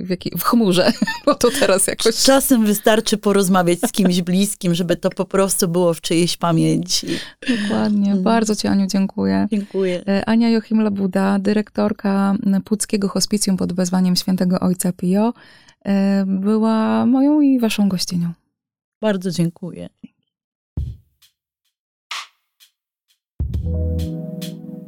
[0.03, 0.91] w, jaki, w chmurze,
[1.25, 2.15] bo to teraz jakoś...
[2.15, 7.07] Czasem wystarczy porozmawiać z kimś bliskim, żeby to po prostu było w czyjejś pamięci.
[7.61, 8.05] Dokładnie.
[8.05, 8.23] Mhm.
[8.23, 9.47] Bardzo ci, Aniu, dziękuję.
[9.51, 10.03] Dziękuję.
[10.07, 15.33] E, Ania Jochim-Labuda, dyrektorka Puckiego Hospicjum pod wezwaniem świętego ojca Pio,
[15.85, 18.33] e, była moją i waszą gościnią.
[19.01, 19.89] Bardzo dziękuję.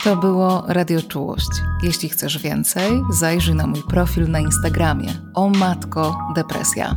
[0.03, 1.49] To było Radio Czułość.
[1.83, 6.95] Jeśli chcesz więcej, zajrzyj na mój profil na Instagramie o matko depresja